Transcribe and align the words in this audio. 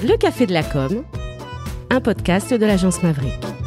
Le 0.00 0.16
Café 0.16 0.46
de 0.46 0.52
la 0.52 0.62
Com, 0.62 1.02
un 1.90 2.00
podcast 2.00 2.54
de 2.54 2.64
l'agence 2.64 3.02
Maverick. 3.02 3.57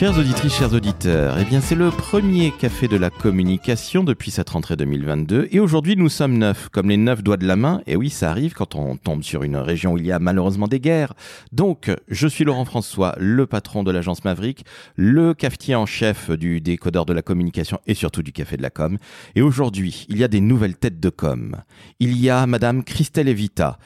Chères 0.00 0.16
auditrices, 0.16 0.54
chers 0.54 0.72
auditeurs, 0.72 1.36
eh 1.38 1.44
bien 1.44 1.60
c'est 1.60 1.74
le 1.74 1.90
premier 1.90 2.52
café 2.52 2.88
de 2.88 2.96
la 2.96 3.10
communication 3.10 4.02
depuis 4.02 4.30
cette 4.30 4.48
rentrée 4.48 4.74
2022 4.74 5.48
et 5.50 5.60
aujourd'hui 5.60 5.94
nous 5.94 6.08
sommes 6.08 6.38
neuf, 6.38 6.70
comme 6.70 6.88
les 6.88 6.96
neuf 6.96 7.22
doigts 7.22 7.36
de 7.36 7.46
la 7.46 7.54
main, 7.54 7.82
et 7.86 7.96
oui 7.96 8.08
ça 8.08 8.30
arrive 8.30 8.54
quand 8.54 8.76
on 8.76 8.96
tombe 8.96 9.22
sur 9.22 9.42
une 9.42 9.58
région 9.58 9.92
où 9.92 9.98
il 9.98 10.06
y 10.06 10.10
a 10.12 10.18
malheureusement 10.18 10.68
des 10.68 10.80
guerres. 10.80 11.12
Donc 11.52 11.90
je 12.08 12.26
suis 12.26 12.44
Laurent 12.44 12.64
François, 12.64 13.14
le 13.18 13.46
patron 13.46 13.82
de 13.82 13.90
l'agence 13.90 14.24
Maverick, 14.24 14.64
le 14.96 15.34
cafetier 15.34 15.74
en 15.74 15.84
chef 15.84 16.30
du 16.30 16.62
décodeur 16.62 17.04
de 17.04 17.12
la 17.12 17.20
communication 17.20 17.78
et 17.86 17.92
surtout 17.92 18.22
du 18.22 18.32
café 18.32 18.56
de 18.56 18.62
la 18.62 18.70
com. 18.70 18.96
Et 19.34 19.42
aujourd'hui 19.42 20.06
il 20.08 20.16
y 20.16 20.24
a 20.24 20.28
des 20.28 20.40
nouvelles 20.40 20.78
têtes 20.78 20.98
de 20.98 21.10
com. 21.10 21.56
Il 21.98 22.16
y 22.16 22.30
a 22.30 22.46
Madame 22.46 22.84
Christelle 22.84 23.28
Evita. 23.28 23.76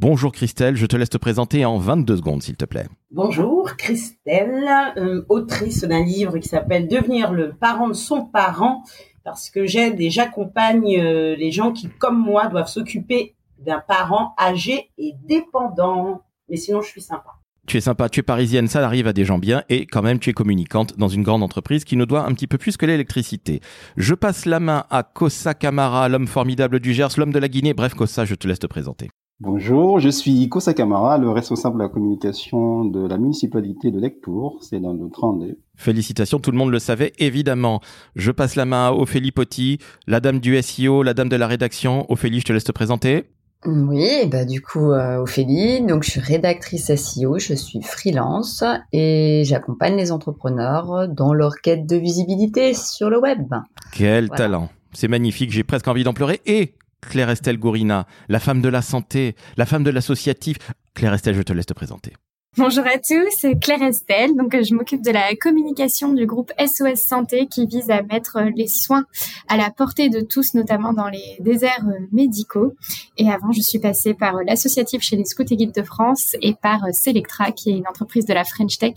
Bonjour 0.00 0.32
Christelle, 0.32 0.76
je 0.76 0.86
te 0.86 0.96
laisse 0.96 1.10
te 1.10 1.18
présenter 1.18 1.66
en 1.66 1.76
22 1.76 2.16
secondes 2.16 2.42
s'il 2.42 2.56
te 2.56 2.64
plaît. 2.64 2.86
Bonjour, 3.10 3.76
Christelle, 3.76 4.64
euh, 4.96 5.26
autrice 5.28 5.84
d'un 5.84 6.02
livre 6.02 6.38
qui 6.38 6.48
s'appelle 6.48 6.88
Devenir 6.88 7.34
le 7.34 7.52
parent 7.52 7.86
de 7.86 7.92
son 7.92 8.24
parent, 8.24 8.82
parce 9.24 9.50
que 9.50 9.66
j'aide 9.66 10.00
et 10.00 10.08
j'accompagne 10.08 10.98
euh, 10.98 11.36
les 11.36 11.52
gens 11.52 11.72
qui, 11.72 11.90
comme 11.98 12.18
moi, 12.18 12.46
doivent 12.46 12.70
s'occuper 12.70 13.34
d'un 13.58 13.80
parent 13.86 14.34
âgé 14.40 14.90
et 14.96 15.12
dépendant. 15.28 16.22
Mais 16.48 16.56
sinon, 16.56 16.80
je 16.80 16.88
suis 16.88 17.02
sympa. 17.02 17.32
Tu 17.66 17.76
es 17.76 17.82
sympa, 17.82 18.08
tu 18.08 18.20
es 18.20 18.22
parisienne, 18.22 18.68
ça 18.68 18.82
arrive 18.82 19.06
à 19.06 19.12
des 19.12 19.26
gens 19.26 19.38
bien, 19.38 19.64
et 19.68 19.84
quand 19.84 20.00
même 20.00 20.18
tu 20.18 20.30
es 20.30 20.32
communicante 20.32 20.96
dans 20.96 21.08
une 21.08 21.22
grande 21.22 21.42
entreprise 21.42 21.84
qui 21.84 21.98
nous 21.98 22.06
doit 22.06 22.24
un 22.24 22.32
petit 22.32 22.46
peu 22.46 22.56
plus 22.56 22.78
que 22.78 22.86
l'électricité. 22.86 23.60
Je 23.98 24.14
passe 24.14 24.46
la 24.46 24.60
main 24.60 24.86
à 24.88 25.02
Kossa 25.02 25.52
Kamara, 25.52 26.08
l'homme 26.08 26.26
formidable 26.26 26.80
du 26.80 26.94
Gers, 26.94 27.18
l'homme 27.18 27.34
de 27.34 27.38
la 27.38 27.48
Guinée. 27.48 27.74
Bref, 27.74 27.92
Kossa, 27.92 28.24
je 28.24 28.34
te 28.34 28.48
laisse 28.48 28.60
te 28.60 28.66
présenter. 28.66 29.10
Bonjour, 29.42 30.00
je 30.00 30.10
suis 30.10 30.50
Kosa 30.50 30.74
Kamara, 30.74 31.16
le 31.16 31.30
responsable 31.30 31.78
de 31.78 31.82
la 31.82 31.88
communication 31.88 32.84
de 32.84 33.08
la 33.08 33.16
municipalité 33.16 33.90
de 33.90 33.98
Lectour, 33.98 34.58
c'est 34.60 34.80
dans 34.80 34.92
le 34.92 35.08
32. 35.10 35.56
Félicitations, 35.76 36.38
tout 36.40 36.50
le 36.50 36.58
monde 36.58 36.70
le 36.70 36.78
savait 36.78 37.14
évidemment. 37.18 37.80
Je 38.16 38.32
passe 38.32 38.54
la 38.54 38.66
main 38.66 38.88
à 38.88 38.92
Ophélie 38.92 39.32
Potti, 39.32 39.78
la 40.06 40.20
dame 40.20 40.40
du 40.40 40.60
SEO, 40.60 41.02
la 41.02 41.14
dame 41.14 41.30
de 41.30 41.36
la 41.36 41.46
rédaction. 41.46 42.04
Ophélie, 42.10 42.40
je 42.40 42.44
te 42.44 42.52
laisse 42.52 42.64
te 42.64 42.72
présenter. 42.72 43.30
Oui, 43.64 44.26
bah 44.30 44.44
du 44.44 44.60
coup, 44.60 44.92
euh, 44.92 45.22
Ophélie, 45.22 45.86
donc 45.86 46.02
je 46.02 46.10
suis 46.10 46.20
rédactrice 46.20 46.94
SEO, 46.94 47.38
je 47.38 47.54
suis 47.54 47.80
freelance 47.80 48.62
et 48.92 49.44
j'accompagne 49.46 49.96
les 49.96 50.12
entrepreneurs 50.12 51.08
dans 51.08 51.32
leur 51.32 51.62
quête 51.62 51.86
de 51.86 51.96
visibilité 51.96 52.74
sur 52.74 53.08
le 53.08 53.18
web. 53.18 53.54
Quel 53.92 54.28
talent 54.28 54.68
C'est 54.92 55.08
magnifique, 55.08 55.50
j'ai 55.50 55.64
presque 55.64 55.88
envie 55.88 56.04
d'en 56.04 56.12
pleurer. 56.12 56.42
Et 56.44 56.74
Claire 57.00 57.30
Estelle 57.30 57.58
Gourina, 57.58 58.06
la 58.28 58.40
femme 58.40 58.60
de 58.62 58.68
la 58.68 58.82
santé, 58.82 59.34
la 59.56 59.66
femme 59.66 59.84
de 59.84 59.90
l'associatif. 59.90 60.56
Claire 60.94 61.14
Estelle, 61.14 61.34
je 61.34 61.42
te 61.42 61.52
laisse 61.52 61.66
te 61.66 61.74
présenter. 61.74 62.12
Bonjour 62.56 62.84
à 62.84 62.98
tous, 62.98 63.28
c'est 63.38 63.60
Claire 63.60 63.80
Estelle. 63.80 64.34
Donc, 64.34 64.60
je 64.60 64.74
m'occupe 64.74 65.02
de 65.02 65.12
la 65.12 65.36
communication 65.36 66.12
du 66.12 66.26
groupe 66.26 66.50
SOS 66.58 66.98
Santé 66.98 67.46
qui 67.46 67.64
vise 67.64 67.90
à 67.90 68.02
mettre 68.02 68.40
les 68.56 68.66
soins 68.66 69.04
à 69.46 69.56
la 69.56 69.70
portée 69.70 70.08
de 70.08 70.20
tous, 70.20 70.54
notamment 70.54 70.92
dans 70.92 71.08
les 71.08 71.36
déserts 71.38 71.86
médicaux. 72.10 72.74
Et 73.16 73.30
avant, 73.30 73.52
je 73.52 73.60
suis 73.60 73.78
passée 73.78 74.14
par 74.14 74.34
l'associatif 74.44 75.00
chez 75.00 75.14
les 75.14 75.24
Scouts 75.26 75.44
et 75.48 75.56
Guides 75.56 75.76
de 75.76 75.84
France 75.84 76.34
et 76.42 76.54
par 76.60 76.80
Selectra, 76.92 77.52
qui 77.52 77.70
est 77.70 77.76
une 77.76 77.86
entreprise 77.86 78.26
de 78.26 78.34
la 78.34 78.42
French 78.42 78.78
Tech 78.78 78.94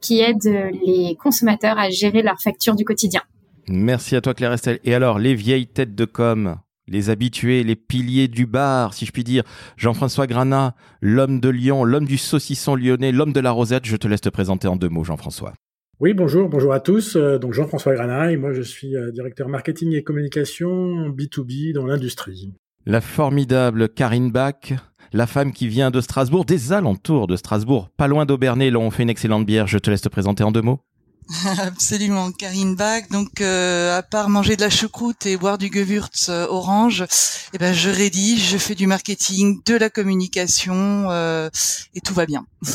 qui 0.00 0.18
aide 0.18 0.42
les 0.44 1.16
consommateurs 1.22 1.78
à 1.78 1.90
gérer 1.90 2.22
leurs 2.22 2.40
factures 2.42 2.74
du 2.74 2.84
quotidien. 2.84 3.22
Merci 3.68 4.16
à 4.16 4.20
toi, 4.20 4.34
Claire 4.34 4.52
Estelle. 4.52 4.80
Et 4.82 4.94
alors, 4.94 5.20
les 5.20 5.36
vieilles 5.36 5.68
têtes 5.68 5.94
de 5.94 6.06
com, 6.06 6.56
les 6.88 7.10
habitués, 7.10 7.62
les 7.62 7.76
piliers 7.76 8.28
du 8.28 8.46
bar, 8.46 8.94
si 8.94 9.06
je 9.06 9.12
puis 9.12 9.24
dire. 9.24 9.42
Jean-François 9.76 10.26
Granat, 10.26 10.74
l'homme 11.00 11.40
de 11.40 11.48
Lyon, 11.48 11.84
l'homme 11.84 12.06
du 12.06 12.18
saucisson 12.18 12.74
lyonnais, 12.74 13.12
l'homme 13.12 13.32
de 13.32 13.40
la 13.40 13.50
rosette. 13.50 13.86
Je 13.86 13.96
te 13.96 14.08
laisse 14.08 14.20
te 14.20 14.28
présenter 14.28 14.68
en 14.68 14.76
deux 14.76 14.88
mots, 14.88 15.04
Jean-François. 15.04 15.52
Oui, 15.98 16.12
bonjour, 16.12 16.50
bonjour 16.50 16.74
à 16.74 16.80
tous. 16.80 17.16
Euh, 17.16 17.38
donc 17.38 17.54
Jean-Françoas 17.54 17.94
Granat 17.94 18.30
et 18.32 18.36
moi 18.36 18.52
je 18.52 18.60
suis 18.60 18.94
euh, 18.94 19.10
directeur 19.10 19.48
marketing 19.48 19.94
et 19.94 20.02
communication 20.02 21.08
B2B 21.08 21.72
dans 21.72 21.86
l'industrie. 21.86 22.52
La 22.84 23.00
formidable 23.00 23.88
Karine 23.88 24.30
Bach, 24.30 24.74
la 25.14 25.26
femme 25.26 25.52
qui 25.52 25.68
vient 25.68 25.90
de 25.90 26.02
Strasbourg, 26.02 26.44
des 26.44 26.74
alentours 26.74 27.26
de 27.26 27.36
Strasbourg, 27.36 27.88
pas 27.96 28.08
loin 28.08 28.26
d'Aubernay, 28.26 28.70
là 28.70 28.78
on 28.78 28.90
fait 28.90 29.04
une 29.04 29.10
excellente 29.10 29.46
bière. 29.46 29.66
Je 29.66 29.78
te 29.78 29.90
laisse 29.90 30.02
te 30.02 30.10
présenter 30.10 30.44
en 30.44 30.52
deux 30.52 30.60
mots. 30.60 30.80
Absolument, 31.58 32.30
Karine 32.32 32.76
Bach. 32.76 33.08
Donc, 33.10 33.40
euh, 33.40 33.98
à 33.98 34.02
part 34.02 34.28
manger 34.28 34.56
de 34.56 34.62
la 34.62 34.70
choucroute 34.70 35.26
et 35.26 35.36
boire 35.36 35.58
du 35.58 35.70
Gewürz 35.72 36.28
euh, 36.28 36.46
orange, 36.48 37.04
eh 37.52 37.58
ben, 37.58 37.72
je 37.72 37.90
rédige, 37.90 38.50
je 38.50 38.58
fais 38.58 38.74
du 38.74 38.86
marketing, 38.86 39.60
de 39.64 39.74
la 39.74 39.90
communication, 39.90 41.10
euh, 41.10 41.48
et 41.94 42.00
tout 42.00 42.14
va 42.14 42.26
bien. 42.26 42.46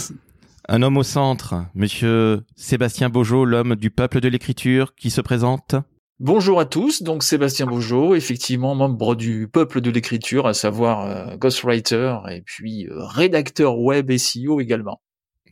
Un 0.68 0.84
homme 0.84 0.98
au 0.98 1.04
centre, 1.04 1.56
Monsieur 1.76 2.44
Sébastien 2.56 3.10
Beaujeau, 3.10 3.46
l'homme 3.46 3.76
du 3.76 3.90
peuple 3.90 4.22
de 4.22 4.30
l'écriture, 4.30 4.96
qui 4.96 5.10
se 5.10 5.20
présente. 5.20 5.76
Bonjour 6.20 6.60
à 6.60 6.66
tous, 6.66 7.02
donc 7.02 7.24
Sébastien 7.24 7.66
Beaujeau, 7.66 8.16
effectivement 8.16 8.76
membre 8.76 9.16
du 9.16 9.50
peuple 9.52 9.82
de 9.82 9.90
l'écriture, 9.90 10.46
à 10.46 10.54
savoir 10.54 11.36
ghostwriter 11.38 12.16
et 12.30 12.42
puis 12.42 12.88
rédacteur 12.92 13.80
web 13.80 14.16
SEO 14.16 14.62
également. 14.62 15.02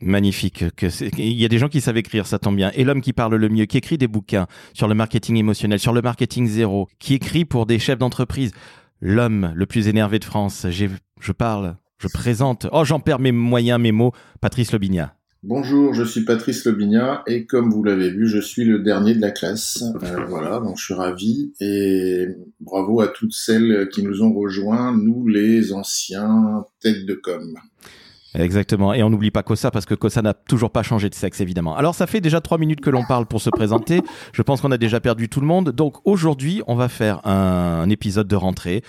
Magnifique. 0.00 0.64
Que 0.76 0.86
il 1.18 1.40
y 1.40 1.44
a 1.44 1.48
des 1.48 1.58
gens 1.58 1.68
qui 1.68 1.80
savent 1.80 1.98
écrire, 1.98 2.26
ça 2.26 2.38
tombe 2.38 2.56
bien. 2.56 2.70
Et 2.74 2.84
l'homme 2.84 3.00
qui 3.00 3.12
parle 3.12 3.34
le 3.34 3.48
mieux, 3.48 3.66
qui 3.66 3.76
écrit 3.76 3.98
des 3.98 4.08
bouquins 4.08 4.46
sur 4.72 4.88
le 4.88 4.94
marketing 4.94 5.36
émotionnel, 5.36 5.78
sur 5.78 5.92
le 5.92 6.02
marketing 6.02 6.46
zéro, 6.46 6.88
qui 6.98 7.14
écrit 7.14 7.44
pour 7.44 7.66
des 7.66 7.78
chefs 7.78 7.98
d'entreprise. 7.98 8.52
L'homme 9.00 9.52
le 9.54 9.66
plus 9.66 9.88
énervé 9.88 10.18
de 10.18 10.24
France. 10.24 10.66
Je 10.70 11.32
parle, 11.32 11.76
je 11.98 12.08
présente. 12.08 12.66
Oh, 12.72 12.84
j'en 12.84 13.00
perds 13.00 13.20
mes 13.20 13.32
moyens, 13.32 13.80
mes 13.80 13.92
mots. 13.92 14.12
Patrice 14.40 14.72
Lobinia. 14.72 15.14
Bonjour, 15.42 15.94
je 15.94 16.04
suis 16.04 16.26
Patrice 16.26 16.66
Lobinia 16.66 17.22
et 17.26 17.46
comme 17.46 17.70
vous 17.70 17.82
l'avez 17.82 18.10
vu, 18.10 18.28
je 18.28 18.40
suis 18.40 18.64
le 18.64 18.80
dernier 18.80 19.14
de 19.14 19.22
la 19.22 19.30
classe. 19.30 19.82
Euh, 20.02 20.24
voilà, 20.28 20.60
donc 20.60 20.76
je 20.76 20.84
suis 20.84 20.94
ravi 20.94 21.54
et 21.60 22.26
bravo 22.60 23.00
à 23.00 23.08
toutes 23.08 23.32
celles 23.32 23.88
qui 23.90 24.02
nous 24.02 24.22
ont 24.22 24.34
rejoints, 24.34 24.94
nous 24.94 25.28
les 25.28 25.72
anciens 25.72 26.66
têtes 26.80 27.06
de 27.06 27.14
com. 27.14 27.54
Exactement. 28.34 28.94
Et 28.94 29.02
on 29.02 29.10
n'oublie 29.10 29.30
pas 29.30 29.42
Kossa 29.42 29.70
parce 29.70 29.86
que 29.86 29.94
Kossa 29.94 30.22
n'a 30.22 30.34
toujours 30.34 30.70
pas 30.70 30.82
changé 30.82 31.08
de 31.08 31.14
sexe, 31.14 31.40
évidemment. 31.40 31.76
Alors, 31.76 31.94
ça 31.94 32.06
fait 32.06 32.20
déjà 32.20 32.40
trois 32.40 32.58
minutes 32.58 32.80
que 32.80 32.90
l'on 32.90 33.04
parle 33.04 33.26
pour 33.26 33.40
se 33.40 33.50
présenter. 33.50 34.02
Je 34.32 34.42
pense 34.42 34.60
qu'on 34.60 34.70
a 34.70 34.78
déjà 34.78 35.00
perdu 35.00 35.28
tout 35.28 35.40
le 35.40 35.46
monde. 35.46 35.70
Donc, 35.70 35.96
aujourd'hui, 36.04 36.62
on 36.66 36.76
va 36.76 36.88
faire 36.88 37.26
un, 37.26 37.88
épisode 37.90 38.28
de 38.28 38.36
rentrée 38.36 38.82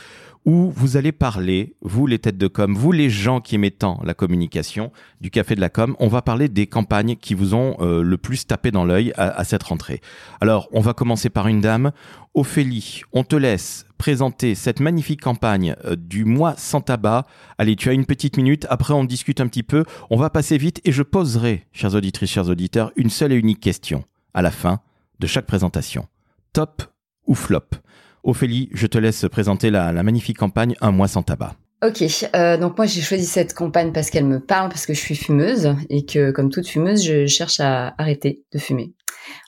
où 0.45 0.71
vous 0.75 0.97
allez 0.97 1.11
parler, 1.11 1.75
vous 1.81 2.07
les 2.07 2.19
têtes 2.19 2.37
de 2.37 2.47
com, 2.47 2.75
vous 2.75 2.91
les 2.91 3.09
gens 3.09 3.41
qui 3.41 3.55
aiment 3.55 3.69
tant 3.71 3.99
la 4.03 4.13
communication 4.13 4.91
du 5.21 5.29
café 5.29 5.55
de 5.55 5.61
la 5.61 5.69
com, 5.69 5.95
on 5.99 6.07
va 6.07 6.21
parler 6.21 6.49
des 6.49 6.67
campagnes 6.67 7.15
qui 7.15 7.35
vous 7.35 7.53
ont 7.53 7.77
euh, 7.79 8.01
le 8.01 8.17
plus 8.17 8.47
tapé 8.47 8.71
dans 8.71 8.83
l'œil 8.83 9.13
à, 9.17 9.43
cette 9.43 9.63
rentrée. 9.63 10.01
Alors, 10.39 10.67
on 10.71 10.81
va 10.81 10.93
commencer 10.93 11.29
par 11.29 11.47
une 11.47 11.61
dame. 11.61 11.91
Ophélie, 12.33 13.01
on 13.13 13.23
te 13.23 13.35
laisse 13.35 13.85
présenter 14.01 14.55
cette 14.55 14.79
magnifique 14.79 15.21
campagne 15.21 15.75
euh, 15.85 15.95
du 15.95 16.25
mois 16.25 16.55
sans 16.57 16.81
tabac. 16.81 17.27
Allez, 17.59 17.75
tu 17.75 17.87
as 17.87 17.93
une 17.93 18.07
petite 18.07 18.35
minute, 18.35 18.65
après 18.71 18.95
on 18.95 19.03
discute 19.03 19.39
un 19.39 19.47
petit 19.47 19.61
peu, 19.61 19.85
on 20.09 20.17
va 20.17 20.31
passer 20.31 20.57
vite 20.57 20.81
et 20.85 20.91
je 20.91 21.03
poserai, 21.03 21.67
chers 21.71 21.93
auditrices, 21.93 22.31
chers 22.31 22.49
auditeurs, 22.49 22.91
une 22.95 23.11
seule 23.11 23.31
et 23.31 23.35
unique 23.35 23.59
question 23.59 24.03
à 24.33 24.41
la 24.41 24.49
fin 24.49 24.79
de 25.19 25.27
chaque 25.27 25.45
présentation. 25.45 26.07
Top 26.51 26.81
ou 27.27 27.35
flop? 27.35 27.75
Ophélie, 28.23 28.69
je 28.73 28.87
te 28.87 28.97
laisse 28.97 29.27
présenter 29.29 29.69
la, 29.69 29.91
magnifique 30.01 30.39
campagne 30.39 30.73
Un 30.81 30.89
mois 30.89 31.07
sans 31.07 31.21
tabac. 31.21 31.53
Ok, 31.83 32.03
euh, 32.35 32.57
donc 32.57 32.77
moi 32.77 32.85
j'ai 32.85 33.01
choisi 33.01 33.25
cette 33.25 33.55
campagne 33.55 33.91
parce 33.91 34.11
qu'elle 34.11 34.25
me 34.25 34.39
parle, 34.39 34.69
parce 34.69 34.85
que 34.85 34.93
je 34.93 34.99
suis 34.99 35.15
fumeuse 35.15 35.75
et 35.89 36.05
que 36.05 36.29
comme 36.29 36.51
toute 36.51 36.67
fumeuse, 36.67 37.03
je 37.03 37.25
cherche 37.25 37.59
à 37.59 37.95
arrêter 37.97 38.43
de 38.53 38.59
fumer. 38.59 38.93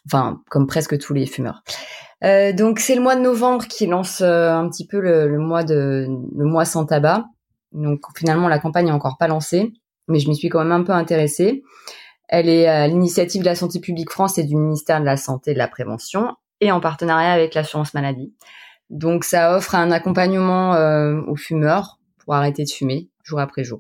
Enfin, 0.08 0.42
comme 0.50 0.66
presque 0.66 0.98
tous 0.98 1.14
les 1.14 1.28
fumeurs. 1.28 1.62
Euh, 2.24 2.52
donc 2.52 2.80
c'est 2.80 2.96
le 2.96 3.02
mois 3.02 3.16
de 3.16 3.22
novembre 3.22 3.68
qui 3.68 3.86
lance 3.86 4.22
euh, 4.22 4.52
un 4.52 4.68
petit 4.68 4.88
peu 4.88 5.00
le, 5.00 5.38
mois 5.38 5.64
de 5.64 6.08
le 6.36 6.46
mois 6.46 6.66
sans 6.66 6.88
tabac. 6.88 7.26
Donc 7.72 8.02
finalement 8.18 8.48
la 8.48 8.58
campagne 8.58 8.88
est 8.88 8.92
encore 8.92 9.18
pas 9.20 9.28
lancée, 9.28 9.72
mais 10.08 10.18
je 10.18 10.28
m'y 10.28 10.36
suis 10.36 10.50
quand 10.50 10.64
même 10.64 10.72
un 10.72 10.84
peu 10.84 10.94
intéressée. 10.94 11.62
Elle 12.30 12.50
est 12.50 12.66
à 12.66 12.88
l'initiative 12.88 13.42
de 13.42 13.48
la 13.48 13.56
Santé 13.56 13.80
publique 13.80 14.10
France 14.10 14.40
et 14.40 14.44
du 14.44 14.56
ministère 14.56 15.00
de 15.00 15.06
la 15.06 15.18
Santé 15.18 15.52
et 15.52 15.54
de 15.54 15.60
la 15.60 15.68
Prévention 15.68 16.36
et 16.62 16.72
en 16.72 16.80
partenariat 16.80 17.32
avec 17.32 17.54
l'assurance 17.54 17.94
maladie. 17.94 18.34
Donc 18.90 19.24
ça 19.24 19.56
offre 19.56 19.76
un 19.76 19.92
accompagnement 19.92 20.72
aux 21.28 21.36
fumeurs 21.36 22.00
pour 22.24 22.34
arrêter 22.34 22.64
de 22.64 22.70
fumer 22.70 23.10
jour 23.24 23.40
après 23.40 23.64
jour. 23.64 23.80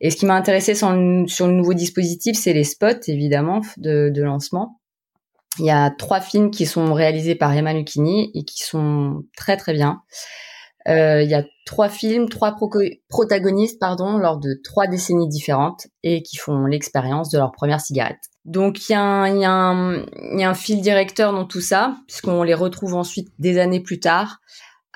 Et 0.00 0.10
ce 0.10 0.16
qui 0.16 0.26
m'a 0.26 0.34
intéressé 0.34 0.74
sur 0.74 0.90
le, 0.90 1.52
nouveau 1.52 1.74
dispositif, 1.74 2.36
c'est 2.36 2.52
les 2.52 2.64
spots 2.64 3.08
évidemment 3.08 3.60
de, 3.76 4.22
lancement. 4.22 4.80
Il 5.58 5.64
y 5.64 5.70
a 5.70 5.90
trois 5.90 6.20
films 6.20 6.50
qui 6.50 6.66
sont 6.66 6.92
réalisés 6.92 7.34
par 7.34 7.52
Emma 7.52 7.72
Lucchini 7.72 8.30
et 8.34 8.44
qui 8.44 8.62
sont 8.62 9.24
très 9.36 9.56
très 9.56 9.72
bien. 9.72 10.02
Euh, 10.88 11.22
il 11.22 11.28
y 11.28 11.34
a 11.34 11.44
trois 11.64 11.88
films, 11.88 12.28
trois 12.28 12.54
protagonistes, 13.08 13.80
pardon, 13.80 14.18
lors 14.18 14.38
de 14.38 14.60
trois 14.62 14.86
décennies 14.86 15.28
différentes 15.28 15.88
et 16.04 16.22
qui 16.22 16.36
font 16.36 16.66
l'expérience 16.66 17.30
de 17.30 17.38
leur 17.38 17.50
première 17.50 17.80
cigarette. 17.80 18.20
Donc 18.44 18.88
il 18.88 18.92
y, 18.92 18.94
a 18.94 19.00
un, 19.00 19.34
y, 19.34 19.40
y 19.40 20.44
a 20.44 20.48
un 20.48 20.54
fil 20.54 20.80
directeur 20.80 21.32
dans 21.32 21.46
tout 21.46 21.60
ça, 21.60 21.96
puisqu'on 22.06 22.44
les 22.44 22.54
retrouve 22.54 22.94
ensuite 22.94 23.28
des 23.40 23.58
années 23.58 23.80
plus 23.80 23.98
tard 23.98 24.40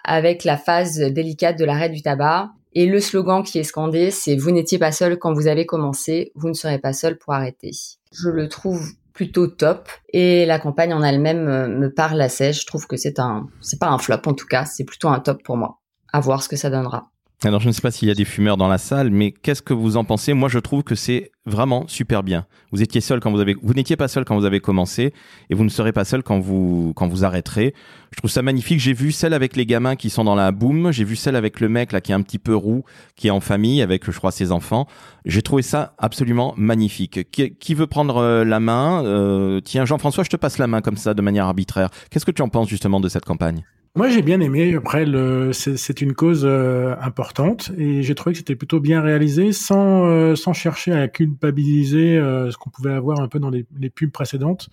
avec 0.05 0.45
la 0.45 0.57
phase 0.57 0.99
délicate 0.99 1.59
de 1.59 1.65
l'arrêt 1.65 1.89
du 1.89 2.03
tabac. 2.03 2.51
Et 2.73 2.87
le 2.87 3.01
slogan 3.01 3.43
qui 3.43 3.59
est 3.59 3.65
scandé, 3.65 4.11
c'est 4.11 4.37
Vous 4.37 4.51
n'étiez 4.51 4.79
pas 4.79 4.93
seul 4.93 5.19
quand 5.19 5.33
vous 5.33 5.47
avez 5.47 5.67
commencé, 5.67 6.33
vous 6.35 6.49
ne 6.49 6.55
serez 6.55 6.79
pas 6.79 6.93
seul 6.93 7.19
pour 7.19 7.33
arrêter. 7.33 7.71
Je 8.13 8.29
le 8.29 8.49
trouve 8.49 8.93
plutôt 9.13 9.49
top 9.49 9.89
et 10.13 10.47
la 10.47 10.59
campagne 10.59 10.95
en 10.95 11.03
elle-même 11.03 11.45
me 11.79 11.93
parle 11.93 12.21
assez. 12.21 12.53
Je 12.53 12.65
trouve 12.67 12.87
que 12.87 12.97
c'est 12.97 13.19
un, 13.19 13.49
c'est 13.61 13.79
pas 13.79 13.89
un 13.89 13.99
flop 13.99 14.23
en 14.27 14.35
tout 14.35 14.47
cas, 14.47 14.65
c'est 14.65 14.85
plutôt 14.85 15.09
un 15.09 15.21
top 15.21 15.43
pour 15.43 15.57
moi. 15.57 15.81
À 16.13 16.21
voir 16.21 16.43
ce 16.43 16.49
que 16.49 16.57
ça 16.57 16.71
donnera. 16.71 17.11
Alors 17.43 17.61
je 17.61 17.69
ne 17.69 17.73
sais 17.73 17.81
pas 17.81 17.91
s'il 17.91 18.07
y 18.07 18.11
a 18.11 18.15
des 18.15 18.27
fumeurs 18.27 18.59
dans 18.59 18.69
la 18.69 18.77
salle, 18.77 19.11
mais 19.11 19.33
qu'est-ce 19.33 19.63
que 19.63 19.73
vous 19.73 19.97
en 19.97 20.05
pensez? 20.05 20.35
Moi, 20.35 20.51
je 20.51 20.59
trouve 20.59 20.83
que 20.83 20.95
c'est 20.95 21.33
vraiment 21.47 21.89
super 21.89 22.23
bien. 22.23 22.45
Vous 22.71 22.83
étiez 22.83 23.01
seul 23.01 23.19
quand 23.19 23.31
vous 23.31 23.41
avez, 23.41 23.57
vous 23.63 23.73
n'étiez 23.73 23.97
pas 23.97 24.09
seul 24.09 24.27
quand 24.27 24.37
vous 24.37 24.45
avez 24.45 24.61
commencé, 24.61 25.15
et 25.49 25.55
vous 25.55 25.65
ne 25.65 25.71
serez 25.71 25.93
pas 25.93 26.05
seul 26.05 26.23
quand 26.23 26.39
vous 26.39 26.93
quand 26.95 27.09
vous 27.09 27.25
arrêterez. 27.25 27.73
Je 28.11 28.19
trouve 28.19 28.31
ça 28.31 28.43
magnifique. 28.43 28.79
J'ai 28.79 28.93
vu 28.93 29.11
celle 29.11 29.33
avec 29.33 29.57
les 29.57 29.65
gamins 29.65 29.97
qui 29.97 30.11
sont 30.11 30.23
dans 30.23 30.35
la 30.35 30.53
boum. 30.53 30.93
J'ai 30.93 31.05
vu 31.05 31.17
celle 31.17 31.35
avec 31.35 31.61
le 31.61 31.71
mec 31.71 31.93
là 31.93 32.03
qui 32.03 32.13
est 32.13 32.15
un 32.15 32.21
petit 32.21 32.39
peu 32.39 32.55
roux, 32.55 32.85
qui 33.17 33.29
est 33.29 33.31
en 33.31 33.41
famille 33.41 33.81
avec, 33.81 34.05
je 34.11 34.19
crois, 34.19 34.33
ses 34.33 34.53
enfants. 34.53 34.87
J'ai 35.25 35.41
trouvé 35.41 35.63
ça 35.63 35.95
absolument 35.97 36.53
magnifique. 36.59 37.31
Qui, 37.31 37.75
veut 37.75 37.87
prendre 37.87 38.19
euh, 38.19 38.45
la 38.45 38.61
main? 38.61 39.03
Euh, 39.07 39.61
Tiens, 39.61 39.87
Jean-François, 39.87 40.25
je 40.25 40.31
te 40.31 40.37
passe 40.37 40.59
la 40.59 40.67
main 40.67 40.83
comme 40.83 40.99
ça 40.99 41.15
de 41.15 41.23
manière 41.23 41.47
arbitraire. 41.47 41.89
Qu'est-ce 42.11 42.27
que 42.27 42.33
tu 42.33 42.43
en 42.43 42.51
penses 42.51 42.69
justement 42.69 43.01
de 43.01 43.09
cette 43.09 43.25
campagne? 43.25 43.65
Moi, 43.97 44.09
j'ai 44.09 44.23
bien 44.23 44.41
aimé. 44.41 44.77
Après, 44.77 45.05
c'est 45.53 46.01
une 46.01 46.15
cause 46.15 46.43
euh, 46.45 46.95
importante 47.01 47.73
et 47.77 48.03
j'ai 48.03 48.15
trouvé 48.15 48.35
que 48.35 48.39
c'était 48.39 48.55
plutôt 48.55 48.79
bien 48.79 49.01
réalisé, 49.01 49.53
sans 49.53 50.07
euh, 50.07 50.37
sans 50.37 50.53
chercher 50.53 50.93
à 50.93 51.09
culpabiliser 51.09 52.17
euh, 52.17 52.53
ce 52.53 52.57
qu'on 52.57 52.71
pouvait 52.71 52.93
avoir 52.93 53.21
un 53.21 53.27
peu 53.27 53.41
dans 53.41 53.51
les, 53.51 53.67
les, 53.77 53.91
pubs 53.91 54.13
précédentes 54.13 54.69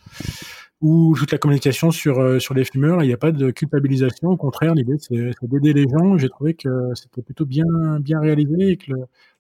ou 0.82 1.16
toute 1.18 1.32
la 1.32 1.40
communication 1.40 1.90
sur 1.90 2.40
sur 2.40 2.54
les 2.54 2.64
fumeurs. 2.64 3.02
Il 3.04 3.08
n'y 3.08 3.14
a 3.14 3.18
pas 3.18 3.32
de 3.32 3.50
culpabilisation. 3.50 4.30
Au 4.30 4.38
contraire, 4.38 4.76
l'idée 4.76 4.98
c'est 5.00 5.32
d'aider 5.42 5.74
les 5.74 5.86
gens. 5.90 6.18
J'ai 6.20 6.30
trouvé 6.30 6.54
que 6.54 6.70
c'était 6.94 7.24
plutôt 7.24 7.46
bien 7.46 7.66
bien 8.00 8.20
réalisé 8.20 8.72
et 8.74 8.78
que 8.78 8.94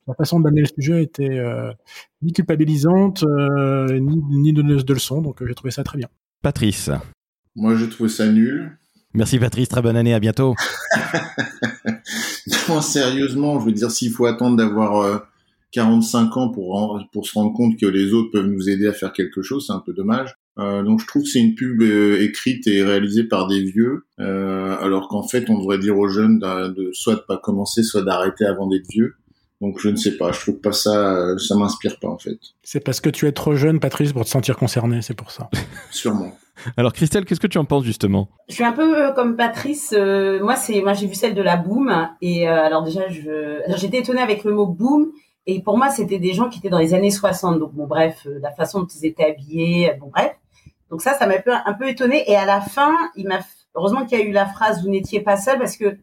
la 0.08 0.16
façon 0.16 0.40
d'amener 0.40 0.62
le 0.62 0.68
sujet 0.68 1.04
était 1.04 1.40
ni 2.24 2.34
culpabilisante 2.34 3.24
ni, 3.24 4.24
ni 4.32 4.54
de, 4.54 4.64
de 4.64 4.94
leçons. 4.94 5.22
Donc, 5.22 5.46
j'ai 5.46 5.54
trouvé 5.54 5.70
ça 5.70 5.84
très 5.84 6.00
bien. 6.00 6.08
Patrice. 6.42 6.90
Moi, 7.56 7.76
j'ai 7.76 7.90
trouvé 7.90 8.10
ça 8.10 8.28
nul. 8.28 8.78
Merci 9.18 9.40
Patrice, 9.40 9.68
très 9.68 9.82
bonne 9.82 9.96
année, 9.96 10.14
à 10.14 10.20
bientôt. 10.20 10.54
non, 12.70 12.82
sérieusement, 12.82 13.60
je 13.60 13.66
veux 13.66 13.72
dire, 13.72 13.90
s'il 13.90 14.12
faut 14.12 14.28
attendre 14.28 14.58
d'avoir 14.58 15.26
45 15.72 16.20
euh, 16.20 16.40
ans 16.40 16.50
pour, 16.50 17.26
se 17.26 17.34
rendre 17.34 17.52
compte 17.52 17.80
que 17.80 17.88
les 17.88 18.14
autres 18.14 18.30
peuvent 18.32 18.46
nous 18.46 18.70
aider 18.70 18.86
à 18.86 18.94
faire 18.94 19.12
quelque 19.14 19.42
chose, 19.42 19.66
c'est 19.66 19.74
un 19.74 19.82
peu 19.84 19.92
dommage. 19.92 20.36
Euh, 20.60 20.84
donc 20.84 21.02
je 21.02 21.08
trouve 21.08 21.24
que 21.24 21.30
c'est 21.30 21.40
une 21.40 21.56
pub 21.56 21.82
euh, 21.82 22.22
écrite 22.22 22.68
et 22.68 22.84
réalisée 22.84 23.24
par 23.24 23.48
des 23.48 23.64
vieux, 23.64 24.06
alors 24.20 25.08
qu'en 25.08 25.28
fait 25.28 25.50
on 25.50 25.58
devrait 25.58 25.80
dire 25.80 25.98
aux 25.98 26.10
jeunes 26.10 26.38
de, 26.38 26.92
soit 26.94 27.16
de 27.16 27.24
pas 27.28 27.38
commencer, 27.38 27.82
soit 27.82 28.04
d'arrêter 28.04 28.46
avant 28.46 28.68
d'être 28.68 28.88
vieux. 28.88 29.16
Donc 29.62 29.80
je 29.80 29.90
ne 29.90 29.96
sais 29.96 30.18
pas, 30.18 30.32
je 30.32 30.40
trouve 30.40 30.60
pas 30.60 30.72
ça, 30.72 31.38
ça 31.40 31.56
m'inspire 31.56 32.00
pas 32.00 32.10
en 32.10 32.18
fait. 32.18 32.38
C'est 32.62 32.80
parce 32.80 33.02
que 33.02 33.10
tu 33.10 33.28
es 33.28 33.32
trop 33.32 33.56
jeune, 33.56 33.80
Patrice, 33.80 34.14
pour 34.14 34.24
te 34.24 34.30
sentir 34.30 34.56
concerné, 34.56 35.02
c'est 35.02 35.16
pour 35.16 35.32
ça. 35.32 35.50
Sûrement. 35.92 36.32
Alors 36.76 36.94
Christelle, 36.94 37.26
qu'est-ce 37.26 37.40
que 37.40 37.48
tu 37.48 37.58
en 37.58 37.66
penses 37.66 37.84
justement? 37.84 38.30
Je 38.50 38.56
suis 38.56 38.64
un 38.64 38.72
peu 38.72 39.08
euh, 39.08 39.12
comme 39.14 39.36
Patrice. 39.36 39.94
Euh, 39.98 40.40
moi, 40.44 40.56
c'est 40.56 40.82
moi 40.82 40.94
j'ai 40.94 41.08
vu 41.08 41.16
celle 41.16 41.34
de 41.34 41.42
la 41.42 41.58
boom 41.58 42.10
et 42.22 42.48
euh, 42.48 42.66
alors 42.66 42.84
déjà 42.84 43.10
je 43.10 43.62
j'étais 43.76 44.00
étonnée 44.00 44.22
avec 44.22 44.44
le 44.44 44.54
mot 44.54 44.68
boom 44.68 45.12
et 45.46 45.62
pour 45.62 45.78
moi 45.78 45.90
c'était 45.90 46.20
des 46.20 46.34
gens 46.34 46.50
qui 46.50 46.60
étaient 46.60 46.70
dans 46.70 46.80
les 46.80 46.94
années 46.94 47.12
60. 47.12 47.60
Donc 47.60 47.74
bon 47.74 47.88
bref, 47.88 48.28
la 48.42 48.52
façon 48.52 48.82
dont 48.82 48.88
ils 48.88 49.06
étaient 49.06 49.26
habillés, 49.26 49.92
bon 50.00 50.10
bref. 50.14 50.34
Donc 50.90 51.02
ça, 51.02 51.14
ça 51.16 51.28
m'a 51.28 51.36
un 51.66 51.74
peu 51.74 51.90
étonnée 51.90 52.30
et 52.30 52.36
à 52.36 52.46
la 52.46 52.62
fin, 52.62 52.96
il 53.16 53.28
m'a 53.28 53.40
heureusement 53.76 54.06
qu'il 54.06 54.20
y 54.20 54.22
a 54.22 54.26
eu 54.26 54.32
la 54.32 54.46
phrase 54.46 54.84
vous 54.84 54.90
n'étiez 54.90 55.22
pas 55.22 55.38
seul 55.38 55.58
parce 55.58 55.78
que 55.78 55.98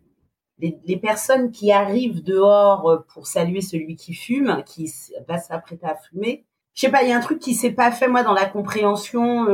les, 0.58 0.78
les, 0.84 0.96
personnes 0.96 1.50
qui 1.50 1.72
arrivent 1.72 2.22
dehors 2.22 3.04
pour 3.12 3.26
saluer 3.26 3.60
celui 3.60 3.96
qui 3.96 4.14
fume, 4.14 4.62
qui 4.66 4.92
va 5.28 5.38
s'apprêter 5.38 5.86
à 5.86 5.96
fumer, 5.96 6.44
je 6.74 6.82
sais 6.82 6.90
pas, 6.90 7.02
il 7.02 7.08
y 7.08 7.12
a 7.12 7.16
un 7.16 7.20
truc 7.20 7.38
qui 7.38 7.54
s'est 7.54 7.72
pas 7.72 7.90
fait 7.90 8.08
moi 8.08 8.22
dans 8.22 8.32
la 8.32 8.46
compréhension 8.46 9.46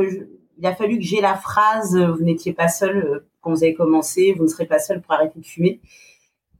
il 0.61 0.67
a 0.67 0.75
fallu 0.75 0.97
que 0.97 1.03
j'ai 1.03 1.21
la 1.21 1.35
phrase 1.35 1.97
euh, 1.97 2.11
vous 2.11 2.23
n'étiez 2.23 2.53
pas 2.53 2.67
seul 2.67 2.97
euh, 2.97 3.27
quand 3.41 3.49
vous 3.51 3.63
avez 3.63 3.73
commencé, 3.73 4.33
vous 4.33 4.43
ne 4.43 4.47
serez 4.47 4.67
pas 4.67 4.77
seul 4.77 5.01
pour 5.01 5.13
arrêter 5.13 5.39
de 5.39 5.45
fumer. 5.45 5.81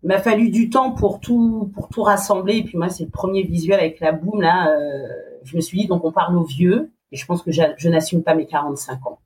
Il 0.04 0.08
m'a 0.08 0.18
fallu 0.18 0.50
du 0.50 0.72
temps 0.72 0.92
pour 0.92 1.20
tout 1.20 1.72
pour 1.76 1.90
tout 1.90 2.02
rassembler 2.02 2.58
et 2.58 2.64
puis 2.64 2.78
moi 2.78 2.90
c'est 2.90 3.04
le 3.04 3.12
premier 3.12 3.44
visuel 3.44 3.80
avec 3.80 4.00
la 4.00 4.12
boum 4.12 4.42
là. 4.42 4.70
Euh, 4.72 5.08
je 5.44 5.56
me 5.56 5.62
suis 5.62 5.78
dit 5.78 5.88
donc 5.88 6.04
on 6.04 6.12
parle 6.12 6.36
aux 6.36 6.44
vieux 6.44 6.92
et 7.12 7.18
je 7.18 7.26
pense 7.26 7.44
que 7.44 7.52
je 7.52 7.90
n'assume 7.90 8.24
pas 8.24 8.34
mes 8.34 8.48
45 8.48 9.06
ans. 9.06 9.20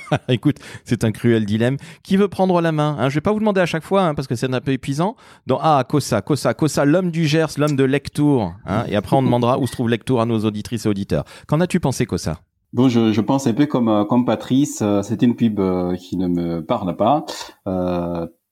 Écoute, 0.28 0.56
c'est 0.84 1.04
un 1.04 1.12
cruel 1.12 1.44
dilemme. 1.44 1.76
Qui 2.02 2.16
veut 2.16 2.28
prendre 2.28 2.60
la 2.60 2.72
main 2.72 2.96
hein? 2.98 3.08
Je 3.08 3.14
vais 3.14 3.20
pas 3.20 3.32
vous 3.32 3.40
demander 3.40 3.60
à 3.60 3.66
chaque 3.66 3.84
fois, 3.84 4.02
hein, 4.02 4.14
parce 4.14 4.28
que 4.28 4.34
c'est 4.34 4.52
un 4.52 4.60
peu 4.60 4.72
épuisant. 4.72 5.16
Donc, 5.46 5.60
ah, 5.62 5.84
Kosa, 5.88 6.22
Kosa, 6.22 6.54
Kosa, 6.54 6.84
l'homme 6.84 7.10
du 7.10 7.26
Gers, 7.26 7.58
l'homme 7.58 7.76
de 7.76 7.84
Lectour. 7.84 8.54
Hein, 8.66 8.84
et 8.88 8.96
après, 8.96 9.16
on 9.16 9.22
demandera 9.22 9.58
où 9.58 9.66
se 9.66 9.72
trouve 9.72 9.88
Lectour 9.88 10.20
à 10.20 10.26
nos 10.26 10.40
auditrices 10.40 10.86
et 10.86 10.88
auditeurs. 10.88 11.24
Qu'en 11.46 11.60
as-tu 11.60 11.80
pensé, 11.80 12.06
Kosa 12.06 12.38
Bon, 12.72 12.88
je, 12.88 13.20
pense 13.20 13.46
un 13.46 13.52
peu 13.52 13.66
comme 13.66 13.88
euh, 13.88 14.24
Patrice. 14.24 14.80
Euh, 14.80 15.02
c'était 15.02 15.26
une 15.26 15.36
pub 15.36 15.60
euh, 15.60 15.94
qui 15.94 16.16
ne 16.16 16.26
me 16.26 16.64
parle 16.64 16.96
pas. 16.96 17.24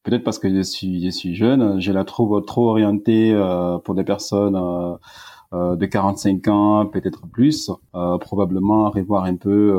Peut-être 0.03 0.25
parce 0.25 0.39
que 0.39 0.55
je 0.55 0.61
suis 0.63 1.35
jeune. 1.35 1.81
Je 1.81 1.93
la 1.93 2.05
trouve 2.05 2.43
trop 2.45 2.71
orientée 2.71 3.35
pour 3.85 3.95
des 3.95 4.05
personnes 4.05 4.59
de 5.52 5.87
45 5.87 6.49
ans, 6.49 6.87
peut-être 6.87 7.26
plus. 7.26 7.70
probablement 8.20 8.91
revoir 8.91 9.25
un 9.25 9.37
peu 9.37 9.73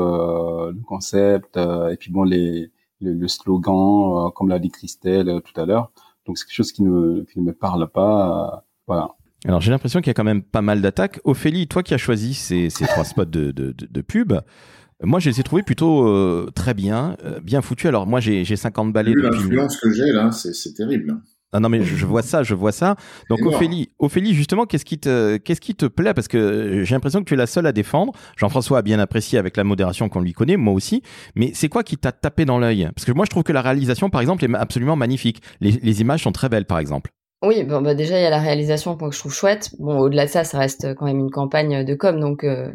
le 0.72 0.82
concept 0.84 1.56
et 1.56 1.96
puis 1.98 2.12
bon 2.12 2.24
les 2.24 2.70
le, 3.00 3.14
le 3.14 3.28
slogan, 3.28 4.30
comme 4.34 4.48
l'a 4.48 4.58
dit 4.58 4.70
Christelle 4.70 5.40
tout 5.44 5.60
à 5.60 5.66
l'heure. 5.66 5.90
Donc 6.26 6.38
c'est 6.38 6.44
quelque 6.44 6.54
chose 6.54 6.72
qui 6.72 6.82
ne 6.82 7.22
qui 7.22 7.40
ne 7.40 7.44
me 7.44 7.52
parle 7.52 7.88
pas. 7.88 8.64
voilà. 8.86 9.14
Alors 9.44 9.60
j'ai 9.60 9.70
l'impression 9.70 10.00
qu'il 10.00 10.08
y 10.08 10.10
a 10.10 10.14
quand 10.14 10.24
même 10.24 10.42
pas 10.42 10.62
mal 10.62 10.80
d'attaques. 10.82 11.20
Ophélie, 11.24 11.66
toi 11.66 11.82
qui 11.82 11.94
as 11.94 11.98
choisi 11.98 12.34
ces, 12.34 12.70
ces 12.70 12.84
trois 12.86 13.04
spots 13.04 13.24
de, 13.24 13.50
de, 13.50 13.72
de, 13.72 14.00
pub, 14.00 14.34
moi 15.02 15.18
je 15.18 15.30
les 15.30 15.40
ai 15.40 15.42
trouvés 15.42 15.64
plutôt 15.64 16.06
euh, 16.06 16.48
très 16.54 16.74
bien, 16.74 17.16
euh, 17.24 17.40
bien 17.40 17.60
foutus. 17.60 17.86
Alors 17.86 18.06
moi 18.06 18.20
j'ai 18.20 18.44
50 18.44 18.92
balais. 18.92 19.12
L'influence 19.16 19.76
que 19.80 19.90
j'ai 19.90 20.12
là, 20.12 20.30
c'est 20.30 20.74
terrible. 20.74 21.20
Ah 21.52 21.60
non 21.60 21.68
mais 21.68 21.82
je, 21.82 22.06
vois 22.06 22.22
ça, 22.22 22.42
je 22.42 22.54
vois 22.54 22.72
ça. 22.72 22.96
Donc 23.28 23.40
Ophélie, 23.44 23.90
Ophélie 23.98 24.34
justement, 24.34 24.64
qu'est-ce 24.64 24.86
qui 24.86 24.98
te 24.98 25.36
qu'est-ce 25.36 25.60
qui 25.60 25.74
te 25.74 25.86
plaît? 25.86 26.14
Parce 26.14 26.28
que 26.28 26.82
j'ai 26.84 26.94
l'impression 26.94 27.20
que 27.20 27.26
tu 27.26 27.34
es 27.34 27.36
la 27.36 27.46
seule 27.46 27.66
à 27.66 27.72
défendre. 27.72 28.12
Jean-François 28.36 28.78
a 28.78 28.82
bien 28.82 28.98
apprécié 28.98 29.38
avec 29.38 29.56
la 29.56 29.64
modération 29.64 30.08
qu'on 30.08 30.20
lui 30.20 30.32
connaît, 30.32 30.56
moi 30.56 30.72
aussi. 30.72 31.02
Mais 31.34 31.50
c'est 31.54 31.68
quoi 31.68 31.82
qui 31.82 31.98
t'a 31.98 32.12
tapé 32.12 32.44
dans 32.46 32.58
l'œil? 32.58 32.88
Parce 32.94 33.04
que 33.04 33.12
moi 33.12 33.26
je 33.26 33.30
trouve 33.30 33.42
que 33.42 33.52
la 33.52 33.62
réalisation 33.62 34.08
par 34.08 34.22
exemple 34.22 34.44
est 34.44 34.54
absolument 34.54 34.96
magnifique. 34.96 35.42
Les, 35.60 35.72
les 35.72 36.00
images 36.00 36.22
sont 36.22 36.32
très 36.32 36.48
belles 36.48 36.64
par 36.66 36.78
exemple. 36.78 37.10
Oui, 37.44 37.64
bon, 37.64 37.82
bah 37.82 37.94
déjà 37.94 38.18
il 38.18 38.22
y 38.22 38.26
a 38.26 38.30
la 38.30 38.38
réalisation 38.38 38.96
que 38.96 39.10
je 39.10 39.18
trouve 39.18 39.34
chouette. 39.34 39.70
Bon, 39.80 39.98
au-delà 39.98 40.26
de 40.26 40.30
ça, 40.30 40.44
ça 40.44 40.58
reste 40.58 40.94
quand 40.94 41.06
même 41.06 41.18
une 41.18 41.30
campagne 41.30 41.84
de 41.84 41.94
com, 41.94 42.20
donc 42.20 42.44
euh, 42.44 42.70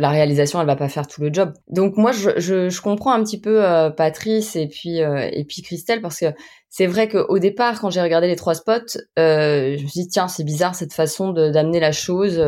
la 0.00 0.10
réalisation, 0.10 0.60
elle 0.60 0.66
va 0.66 0.76
pas 0.76 0.88
faire 0.88 1.06
tout 1.06 1.20
le 1.20 1.32
job. 1.32 1.52
Donc 1.68 1.96
moi, 1.96 2.12
je, 2.12 2.30
je, 2.38 2.68
je 2.68 2.80
comprends 2.80 3.12
un 3.12 3.22
petit 3.22 3.40
peu 3.40 3.64
euh, 3.64 3.90
Patrice 3.90 4.56
et 4.56 4.68
puis 4.68 5.02
euh, 5.02 5.28
et 5.32 5.44
puis 5.44 5.62
Christelle 5.62 6.00
parce 6.00 6.18
que 6.18 6.26
c'est 6.68 6.86
vrai 6.86 7.08
qu'au 7.08 7.38
départ, 7.38 7.80
quand 7.80 7.90
j'ai 7.90 8.00
regardé 8.00 8.28
les 8.28 8.36
trois 8.36 8.54
spots, 8.54 8.98
je 9.16 9.72
me 9.82 9.88
suis 9.88 10.02
dit 10.02 10.08
tiens, 10.08 10.28
c'est 10.28 10.44
bizarre 10.44 10.74
cette 10.74 10.92
façon 10.92 11.32
d'amener 11.32 11.80
la 11.80 11.90
chose. 11.90 12.40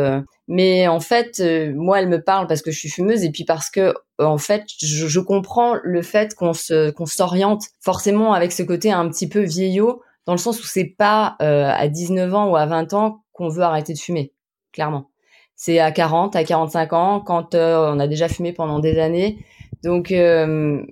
mais 0.46 0.86
en 0.86 1.00
fait, 1.00 1.42
moi, 1.74 2.00
elle 2.00 2.08
me 2.08 2.22
parle 2.22 2.46
parce 2.46 2.62
que 2.62 2.70
je 2.70 2.78
suis 2.78 2.88
fumeuse 2.88 3.24
et 3.24 3.32
puis 3.32 3.44
parce 3.44 3.68
que 3.68 3.94
en 4.18 4.38
fait, 4.38 4.62
je, 4.80 5.08
je 5.08 5.20
comprends 5.20 5.74
le 5.82 6.02
fait 6.02 6.36
qu'on 6.36 6.52
se 6.52 6.90
qu'on 6.90 7.06
s'oriente 7.06 7.64
forcément 7.80 8.32
avec 8.32 8.52
ce 8.52 8.62
côté 8.62 8.92
un 8.92 9.08
petit 9.08 9.28
peu 9.28 9.40
vieillot 9.40 10.02
dans 10.26 10.32
le 10.32 10.38
sens 10.38 10.60
où 10.60 10.66
c'est 10.66 10.94
pas 10.96 11.36
euh, 11.42 11.68
à 11.68 11.88
19 11.88 12.34
ans 12.34 12.50
ou 12.50 12.56
à 12.56 12.66
20 12.66 12.92
ans 12.94 13.24
qu'on 13.32 13.48
veut 13.48 13.62
arrêter 13.62 13.92
de 13.92 13.98
fumer, 13.98 14.32
clairement. 14.72 15.10
C'est 15.56 15.78
à 15.78 15.92
40, 15.92 16.34
à 16.36 16.44
45 16.44 16.92
ans, 16.92 17.20
quand 17.20 17.54
euh, 17.54 17.92
on 17.94 17.98
a 17.98 18.08
déjà 18.08 18.28
fumé 18.28 18.52
pendant 18.52 18.78
des 18.78 18.98
années. 18.98 19.44
Donc, 19.84 20.10
euh, 20.10 20.82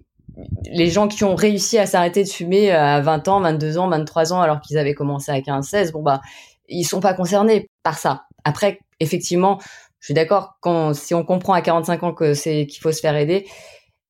les 0.72 0.88
gens 0.88 1.08
qui 1.08 1.24
ont 1.24 1.34
réussi 1.34 1.78
à 1.78 1.86
s'arrêter 1.86 2.22
de 2.24 2.28
fumer 2.28 2.70
à 2.70 3.00
20 3.00 3.28
ans, 3.28 3.40
22 3.40 3.78
ans, 3.78 3.88
23 3.88 4.32
ans, 4.32 4.40
alors 4.40 4.60
qu'ils 4.60 4.78
avaient 4.78 4.94
commencé 4.94 5.32
à 5.32 5.40
15, 5.40 5.66
16, 5.66 5.92
bon 5.92 6.02
bah, 6.02 6.20
ils 6.68 6.84
sont 6.84 7.00
pas 7.00 7.14
concernés 7.14 7.68
par 7.82 7.98
ça. 7.98 8.24
Après, 8.44 8.78
effectivement, 9.00 9.58
je 9.98 10.06
suis 10.06 10.14
d'accord, 10.14 10.56
quand 10.60 10.94
si 10.94 11.14
on 11.14 11.24
comprend 11.24 11.52
à 11.52 11.62
45 11.62 12.02
ans 12.04 12.14
que 12.14 12.34
c'est 12.34 12.66
qu'il 12.66 12.80
faut 12.80 12.92
se 12.92 13.00
faire 13.00 13.16
aider, 13.16 13.46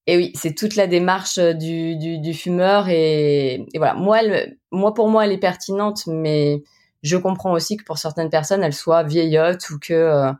et 0.07 0.17
oui, 0.17 0.33
c'est 0.35 0.55
toute 0.55 0.77
la 0.77 0.87
démarche 0.87 1.39
euh, 1.39 1.53
du, 1.53 1.97
du, 1.97 2.19
du 2.19 2.35
fumeur 2.35 2.89
et, 2.89 3.67
et 3.73 3.79
voilà. 3.79 3.95
Moi, 3.95 4.23
elle, 4.23 4.57
moi, 4.73 4.95
pour 4.95 5.09
moi, 5.09 5.25
elle 5.25 5.33
est 5.33 5.39
pertinente, 5.39 6.07
mais 6.07 6.63
je 7.03 7.17
comprends 7.17 7.53
aussi 7.53 7.77
que 7.77 7.85
pour 7.85 7.99
certaines 7.99 8.31
personnes, 8.31 8.63
elle 8.63 8.75
soit 8.75 9.03
vieillotte 9.03 9.69
ou 9.71 9.79
que, 9.79 9.93
euh, 9.93 10.33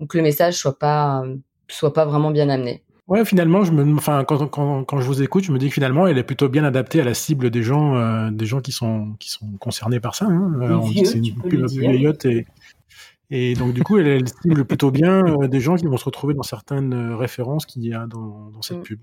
ou 0.00 0.06
que 0.06 0.16
le 0.16 0.22
message 0.22 0.54
soit 0.54 0.78
pas, 0.78 1.24
soit 1.68 1.92
pas 1.92 2.04
vraiment 2.04 2.30
bien 2.30 2.48
amené. 2.48 2.82
Ouais, 3.08 3.24
finalement, 3.24 3.64
je 3.64 3.72
me, 3.72 3.96
enfin, 3.96 4.22
quand, 4.24 4.46
quand, 4.48 4.84
quand 4.84 5.00
je 5.00 5.06
vous 5.06 5.22
écoute, 5.22 5.42
je 5.44 5.50
me 5.50 5.58
dis 5.58 5.68
que 5.68 5.74
finalement, 5.74 6.06
elle 6.06 6.18
est 6.18 6.22
plutôt 6.24 6.50
bien 6.50 6.64
adaptée 6.64 7.00
à 7.00 7.04
la 7.04 7.14
cible 7.14 7.48
des 7.48 7.62
gens, 7.62 7.96
euh, 7.96 8.30
des 8.30 8.44
gens 8.44 8.60
qui 8.60 8.70
sont 8.70 9.14
qui 9.18 9.30
sont 9.30 9.50
concernés 9.58 9.98
par 9.98 10.14
ça. 10.14 10.26
Hein. 10.26 10.52
Les 10.60 10.66
on 10.68 10.80
dit 10.80 10.92
vieux, 10.92 11.02
que 11.04 11.08
c'est 11.08 11.18
une 11.18 11.42
pub 11.42 11.66
vieillotte 11.68 12.26
et 12.26 12.46
et 13.30 13.54
donc 13.54 13.74
du 13.74 13.82
coup, 13.82 13.98
elle, 13.98 14.06
elle 14.06 14.28
cible 14.28 14.64
plutôt 14.64 14.90
bien 14.90 15.22
euh, 15.26 15.48
des 15.48 15.60
gens 15.60 15.76
qui 15.76 15.86
vont 15.86 15.96
se 15.96 16.04
retrouver 16.04 16.34
dans 16.34 16.42
certaines 16.42 16.92
euh, 16.94 17.16
références 17.16 17.66
qu'il 17.66 17.84
y 17.84 17.94
a 17.94 18.06
dans, 18.06 18.50
dans 18.50 18.62
cette 18.62 18.78
Mm. 18.78 18.82
pub. 18.82 19.00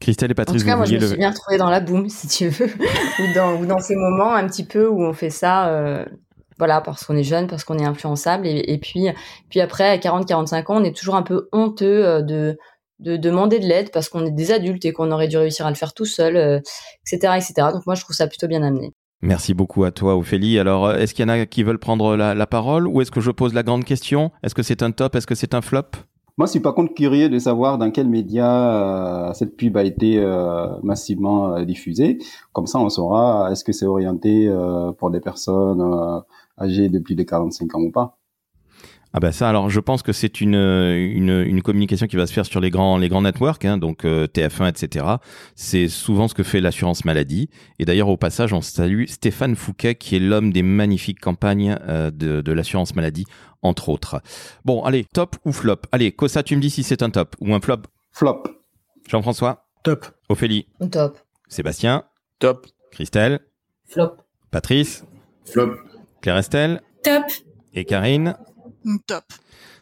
Christelle 0.00 0.30
et 0.30 0.32
En 0.32 0.36
Patrice, 0.36 0.62
tout 0.62 0.66
cas, 0.66 0.72
vous 0.72 0.78
moi, 0.78 0.86
je 0.86 0.94
me 0.94 1.00
suis 1.00 1.10
le... 1.10 1.16
bien 1.16 1.30
retrouvée 1.30 1.58
dans 1.58 1.70
la 1.70 1.80
boum, 1.80 2.08
si 2.08 2.28
tu 2.28 2.48
veux, 2.48 2.66
ou 2.66 3.34
dans, 3.34 3.56
ou 3.56 3.66
dans 3.66 3.78
ces 3.78 3.96
moments 3.96 4.34
un 4.34 4.46
petit 4.46 4.64
peu 4.64 4.86
où 4.86 5.02
on 5.02 5.12
fait 5.12 5.30
ça, 5.30 5.68
euh, 5.68 6.04
voilà, 6.58 6.80
parce 6.80 7.04
qu'on 7.04 7.16
est 7.16 7.24
jeune, 7.24 7.46
parce 7.46 7.64
qu'on 7.64 7.78
est 7.78 7.84
influençable, 7.84 8.46
et, 8.46 8.64
et 8.68 8.78
puis, 8.78 9.06
puis 9.48 9.60
après, 9.60 9.88
à 9.88 9.96
40-45 9.96 10.72
ans, 10.72 10.80
on 10.80 10.84
est 10.84 10.96
toujours 10.96 11.16
un 11.16 11.22
peu 11.22 11.48
honteux 11.52 12.06
euh, 12.06 12.22
de, 12.22 12.58
de 13.00 13.16
demander 13.16 13.58
de 13.58 13.66
l'aide 13.66 13.90
parce 13.92 14.08
qu'on 14.08 14.26
est 14.26 14.30
des 14.30 14.50
adultes 14.52 14.84
et 14.84 14.92
qu'on 14.92 15.10
aurait 15.12 15.28
dû 15.28 15.36
réussir 15.36 15.66
à 15.66 15.70
le 15.70 15.76
faire 15.76 15.94
tout 15.94 16.04
seul, 16.04 16.36
euh, 16.36 16.60
etc., 17.06 17.34
etc. 17.36 17.68
Donc 17.72 17.86
moi, 17.86 17.94
je 17.94 18.02
trouve 18.02 18.16
ça 18.16 18.26
plutôt 18.26 18.48
bien 18.48 18.62
amené. 18.62 18.92
Merci 19.20 19.52
beaucoup 19.52 19.82
à 19.82 19.90
toi, 19.90 20.16
Ophélie. 20.16 20.58
Alors, 20.60 20.92
est-ce 20.92 21.12
qu'il 21.12 21.24
y 21.24 21.26
en 21.26 21.28
a 21.28 21.44
qui 21.44 21.64
veulent 21.64 21.80
prendre 21.80 22.16
la, 22.16 22.34
la 22.34 22.46
parole 22.46 22.86
ou 22.86 23.00
est-ce 23.00 23.10
que 23.10 23.20
je 23.20 23.32
pose 23.32 23.52
la 23.52 23.64
grande 23.64 23.84
question? 23.84 24.30
Est-ce 24.44 24.54
que 24.54 24.62
c'est 24.62 24.82
un 24.82 24.92
top? 24.92 25.16
Est-ce 25.16 25.26
que 25.26 25.34
c'est 25.34 25.54
un 25.54 25.60
flop? 25.60 25.90
Moi, 26.38 26.46
je 26.46 26.52
suis 26.52 26.60
par 26.60 26.74
contre 26.74 26.94
curieux 26.94 27.28
de 27.28 27.38
savoir 27.40 27.78
dans 27.78 27.90
quels 27.90 28.08
médias 28.08 29.30
euh, 29.30 29.32
cette 29.34 29.56
pub 29.56 29.76
a 29.76 29.82
été 29.82 30.18
euh, 30.18 30.68
massivement 30.84 31.54
euh, 31.56 31.64
diffusée. 31.64 32.18
Comme 32.52 32.68
ça, 32.68 32.78
on 32.78 32.88
saura 32.88 33.50
est-ce 33.50 33.64
que 33.64 33.72
c'est 33.72 33.86
orienté 33.86 34.46
euh, 34.48 34.92
pour 34.92 35.10
des 35.10 35.18
personnes 35.20 35.80
euh, 35.82 36.20
âgées 36.56 36.88
de 36.90 37.00
plus 37.00 37.16
de 37.16 37.24
45 37.24 37.74
ans 37.74 37.80
ou 37.80 37.90
pas. 37.90 38.16
Ah 39.18 39.20
bah 39.20 39.32
ça, 39.32 39.48
alors 39.48 39.68
je 39.68 39.80
pense 39.80 40.04
que 40.04 40.12
c'est 40.12 40.40
une, 40.40 40.54
une, 40.54 41.42
une 41.44 41.60
communication 41.60 42.06
qui 42.06 42.14
va 42.14 42.28
se 42.28 42.32
faire 42.32 42.46
sur 42.46 42.60
les 42.60 42.70
grands, 42.70 42.98
les 42.98 43.08
grands 43.08 43.22
networks, 43.22 43.64
hein, 43.64 43.76
donc 43.76 44.04
euh, 44.04 44.28
TF1, 44.28 44.68
etc. 44.68 45.06
C'est 45.56 45.88
souvent 45.88 46.28
ce 46.28 46.34
que 46.34 46.44
fait 46.44 46.60
l'assurance 46.60 47.04
maladie. 47.04 47.50
Et 47.80 47.84
d'ailleurs, 47.84 48.10
au 48.10 48.16
passage, 48.16 48.52
on 48.52 48.60
salue 48.60 49.06
Stéphane 49.08 49.56
Fouquet, 49.56 49.96
qui 49.96 50.14
est 50.14 50.20
l'homme 50.20 50.52
des 50.52 50.62
magnifiques 50.62 51.18
campagnes 51.18 51.76
euh, 51.88 52.12
de, 52.12 52.42
de 52.42 52.52
l'assurance 52.52 52.94
maladie, 52.94 53.24
entre 53.60 53.88
autres. 53.88 54.22
Bon, 54.64 54.84
allez, 54.84 55.04
top 55.12 55.34
ou 55.44 55.50
flop? 55.50 55.78
Allez, 55.90 56.12
Kossa, 56.12 56.44
tu 56.44 56.54
me 56.54 56.60
dis 56.60 56.70
si 56.70 56.84
c'est 56.84 57.02
un 57.02 57.10
top 57.10 57.34
ou 57.40 57.52
un 57.52 57.60
flop. 57.60 57.82
Flop. 58.12 58.44
Jean-François? 59.08 59.66
Top. 59.82 60.06
Ophélie? 60.28 60.68
Top. 60.92 61.18
Sébastien? 61.48 62.04
Top. 62.38 62.68
Christelle? 62.92 63.40
Flop. 63.84 64.12
Patrice? 64.52 65.04
Flop. 65.44 65.72
Claire 66.22 66.36
Estelle? 66.36 66.82
Top. 67.02 67.24
et 67.74 67.84
Karine? 67.84 68.36
Top. 69.06 69.24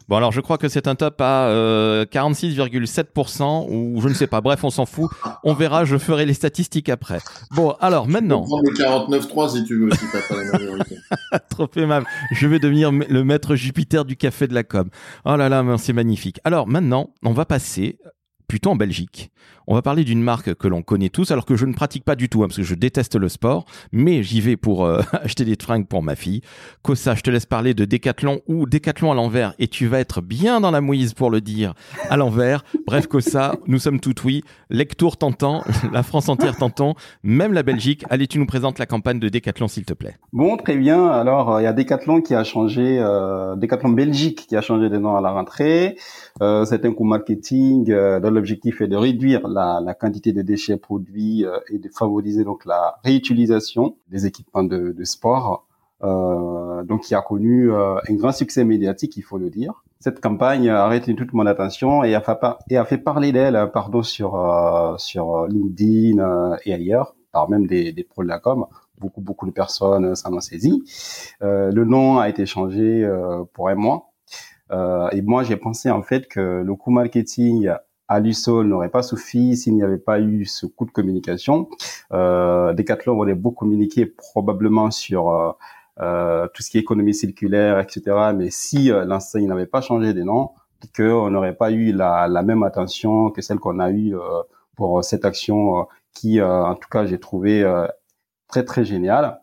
Bon 0.09 0.17
alors 0.17 0.31
je 0.31 0.41
crois 0.41 0.57
que 0.57 0.69
c'est 0.69 0.87
un 0.87 0.95
top 0.95 1.21
à 1.21 1.49
euh, 1.49 2.05
46,7% 2.05 3.67
ou 3.71 4.01
je 4.01 4.09
ne 4.09 4.15
sais 4.15 4.29
pas. 4.29 4.41
Bref, 4.41 4.63
on 4.63 4.71
s'en 4.71 4.87
fout. 4.87 5.11
On 5.43 5.53
verra, 5.53 5.85
je 5.85 5.97
ferai 5.97 6.27
les 6.27 6.35
statistiques 6.35 6.89
après. 6.89 7.19
Bon 7.53 7.75
alors 7.81 8.07
maintenant, 8.07 8.43
prend 8.43 8.61
le 8.61 8.73
49.3 8.73 9.53
si 9.57 9.65
tu 9.65 9.77
veux, 9.77 9.91
si 9.93 10.05
t'as 10.13 10.23
pas 10.23 10.43
la 10.43 10.53
majorité. 10.53 10.97
trop 11.51 11.69
aimable. 11.77 12.07
Je 12.33 12.47
vais 12.47 12.61
devenir 12.61 12.93
le 12.93 13.25
maître 13.25 13.57
Jupiter 13.57 14.05
du 14.05 14.17
café 14.17 14.47
de 14.47 14.55
la 14.55 14.63
com. 14.63 14.89
Oh 15.25 15.37
là 15.37 15.49
là, 15.49 15.65
c'est 15.79 15.93
magnifique. 15.93 16.39
Alors 16.45 16.69
maintenant, 16.69 17.11
on 17.25 17.33
va 17.33 17.45
passer 17.45 17.99
plutôt 18.47 18.71
en 18.71 18.77
Belgique. 18.77 19.31
On 19.69 19.75
va 19.75 19.83
parler 19.83 20.05
d'une 20.05 20.23
marque 20.23 20.55
que 20.55 20.69
l'on 20.69 20.83
connaît 20.83 21.09
tous, 21.09 21.33
alors 21.33 21.45
que 21.45 21.57
je 21.57 21.67
ne 21.67 21.75
pratique 21.75 22.05
pas 22.05 22.15
du 22.15 22.29
tout, 22.29 22.43
hein, 22.43 22.47
parce 22.47 22.59
que 22.59 22.63
je 22.63 22.75
déteste 22.77 23.17
le 23.17 23.29
sport, 23.29 23.65
mais 23.91 24.23
j'y 24.23 24.41
vais 24.41 24.57
pour 24.57 24.85
euh, 24.85 25.01
acheter 25.13 25.45
des 25.45 25.57
fringues 25.61 25.89
pour 25.89 26.03
ma 26.03 26.15
fille. 26.15 26.43
Kossa, 26.83 27.15
je 27.15 27.23
te 27.23 27.31
laisse 27.31 27.47
parler 27.47 27.75
de 27.75 27.85
Décathlon 27.85 28.41
ou 28.47 28.67
Décathlon 28.67 29.11
à 29.11 29.15
l'envers, 29.15 29.55
et 29.59 29.67
tu 29.67 29.87
vas 29.87 29.99
être 29.99 30.21
bien 30.21 30.61
dans 30.61 30.71
la 30.71 30.81
mouise 30.81 31.15
pour 31.15 31.31
le 31.31 31.41
dire 31.41 31.75
à 32.09 32.17
l'envers. 32.17 32.65
Bref, 32.87 33.09
Kossa, 33.09 33.57
nous 33.67 33.79
sommes 33.79 33.99
tout 33.99 34.15
oui. 34.25 34.43
Lectour 34.71 35.17
t'entend, 35.17 35.65
la 35.93 36.03
France 36.03 36.29
entière 36.29 36.57
t'entend, 36.57 36.95
même 37.25 37.53
la 37.53 37.65
Belgique. 37.65 38.05
Allez, 38.09 38.29
tu 38.29 38.39
nous 38.39 38.47
présentes 38.47 38.79
la 38.79 38.87
campagne 38.87 39.19
de 39.19 39.29
Décathlon, 39.29 39.67
s'il 39.67 39.85
te 39.85 39.95
plaît. 39.95 40.17
Bon, 40.33 40.57
très 40.57 40.77
bien. 40.77 41.07
Alors, 41.09 41.55
euh, 41.55 41.61
il 41.61 41.65
y 41.65 41.69
a 41.69 41.73
Decathlon 41.73 42.21
qui 42.21 42.35
a 42.35 42.45
changé, 42.45 42.99
euh, 43.01 43.57
Decathlon 43.57 43.91
Belgique 43.91 44.47
qui 44.49 44.57
a 44.57 44.61
changé 44.61 44.89
de 44.89 44.99
nom 44.99 45.17
à 45.17 45.21
la 45.21 45.31
rentrée. 45.31 45.97
Euh, 46.43 46.65
c'est 46.65 46.85
un 46.85 46.93
coup 46.93 47.05
marketing 47.05 47.91
l'objectif 48.37 48.81
est 48.81 48.89
de 48.89 48.97
réduire 48.97 49.49
la, 49.49 49.95
quantité 49.95 50.33
de 50.33 50.43
déchets 50.43 50.77
produits 50.77 51.45
euh, 51.45 51.59
et 51.69 51.79
de 51.79 51.89
favoriser 51.89 52.45
donc 52.45 52.65
la 52.65 52.97
réutilisation 53.05 53.97
des 54.09 54.27
équipements 54.27 54.65
de, 54.65 54.95
sport. 55.05 55.67
Euh, 56.05 56.83
donc, 56.83 57.03
qui 57.03 57.15
a 57.15 57.23
connu 57.23 57.73
euh, 57.73 57.97
un 58.09 58.15
grand 58.15 58.33
succès 58.33 58.65
médiatique, 58.65 59.17
il 59.17 59.23
faut 59.23 59.39
le 59.39 59.49
dire. 59.49 59.83
Cette 59.99 60.21
campagne 60.21 60.69
a 60.69 60.89
retenu 60.89 61.17
toute 61.17 61.33
mon 61.33 61.47
attention 61.47 62.05
et 62.05 62.15
a 62.15 62.21
fait, 62.85 62.99
parler 62.99 63.33
d'elle, 63.33 63.71
pardon, 63.73 64.03
sur 64.03 64.35
euh, 64.37 64.97
LinkedIn 65.49 66.59
et 66.67 66.75
ailleurs, 66.75 67.17
par 67.33 67.49
même 67.49 67.67
des, 67.67 67.93
des 67.93 68.05
pros 68.05 68.23
de 68.23 68.29
la 68.29 68.39
com 68.39 68.67
beaucoup 68.99 69.21
beaucoup 69.21 69.45
de 69.45 69.51
personnes 69.51 70.15
s'en 70.15 70.33
ont 70.33 70.41
saisi. 70.41 70.83
Le 71.43 71.85
nom 71.85 72.19
a 72.19 72.31
été 72.31 72.47
changé 72.47 73.07
pour 73.53 73.69
un 73.69 73.75
mois. 73.75 74.11
Et 75.13 75.21
moi, 75.21 75.43
j'ai 75.43 75.57
pensé 75.59 75.91
en 75.91 76.01
fait 76.01 76.29
que 76.29 76.63
le 76.65 76.75
coût 76.77 76.91
marketing 76.91 77.69
seul 78.33 78.67
n'aurait 78.67 78.89
pas 78.89 79.03
suffi 79.03 79.57
s'il 79.57 79.75
n'y 79.75 79.83
avait 79.83 79.99
pas 79.99 80.21
eu 80.21 80.45
ce 80.45 80.67
coup 80.67 80.85
de 80.85 80.91
communication. 80.91 81.69
Euh, 82.13 82.73
Decathlon 82.73 83.19
aurait 83.19 83.35
beaucoup 83.35 83.65
communiqué 83.65 84.07
probablement 84.07 84.91
sur 84.91 85.31
euh, 85.31 85.53
euh, 86.01 86.47
tout 86.53 86.63
ce 86.63 86.71
qui 86.71 86.77
est 86.77 86.81
économie 86.81 87.15
circulaire, 87.15 87.79
etc. 87.81 88.33
Mais 88.35 88.51
si 88.51 88.91
euh, 88.91 89.05
l'enseigne 89.05 89.49
n'avait 89.49 89.67
pas 89.67 89.81
changé 89.81 90.13
de 90.13 90.23
nom, 90.23 90.51
qu'on 90.95 91.31
n'aurait 91.31 91.57
pas 91.57 91.71
eu 91.71 91.93
la, 91.93 92.29
la 92.29 92.43
même 92.43 92.63
attention 92.63 93.31
que 93.31 93.41
celle 93.41 93.59
qu'on 93.59 93.79
a 93.81 93.91
eue 93.91 94.15
euh, 94.15 94.43
pour 94.77 95.03
cette 95.03 95.25
action 95.25 95.81
euh, 95.81 95.83
qui, 96.13 96.41
en 96.41 96.75
tout 96.75 96.89
cas, 96.91 97.07
j'ai 97.07 97.19
trouvé 97.19 97.63
très 98.49 98.65
très 98.65 98.87
génial. 98.87 99.43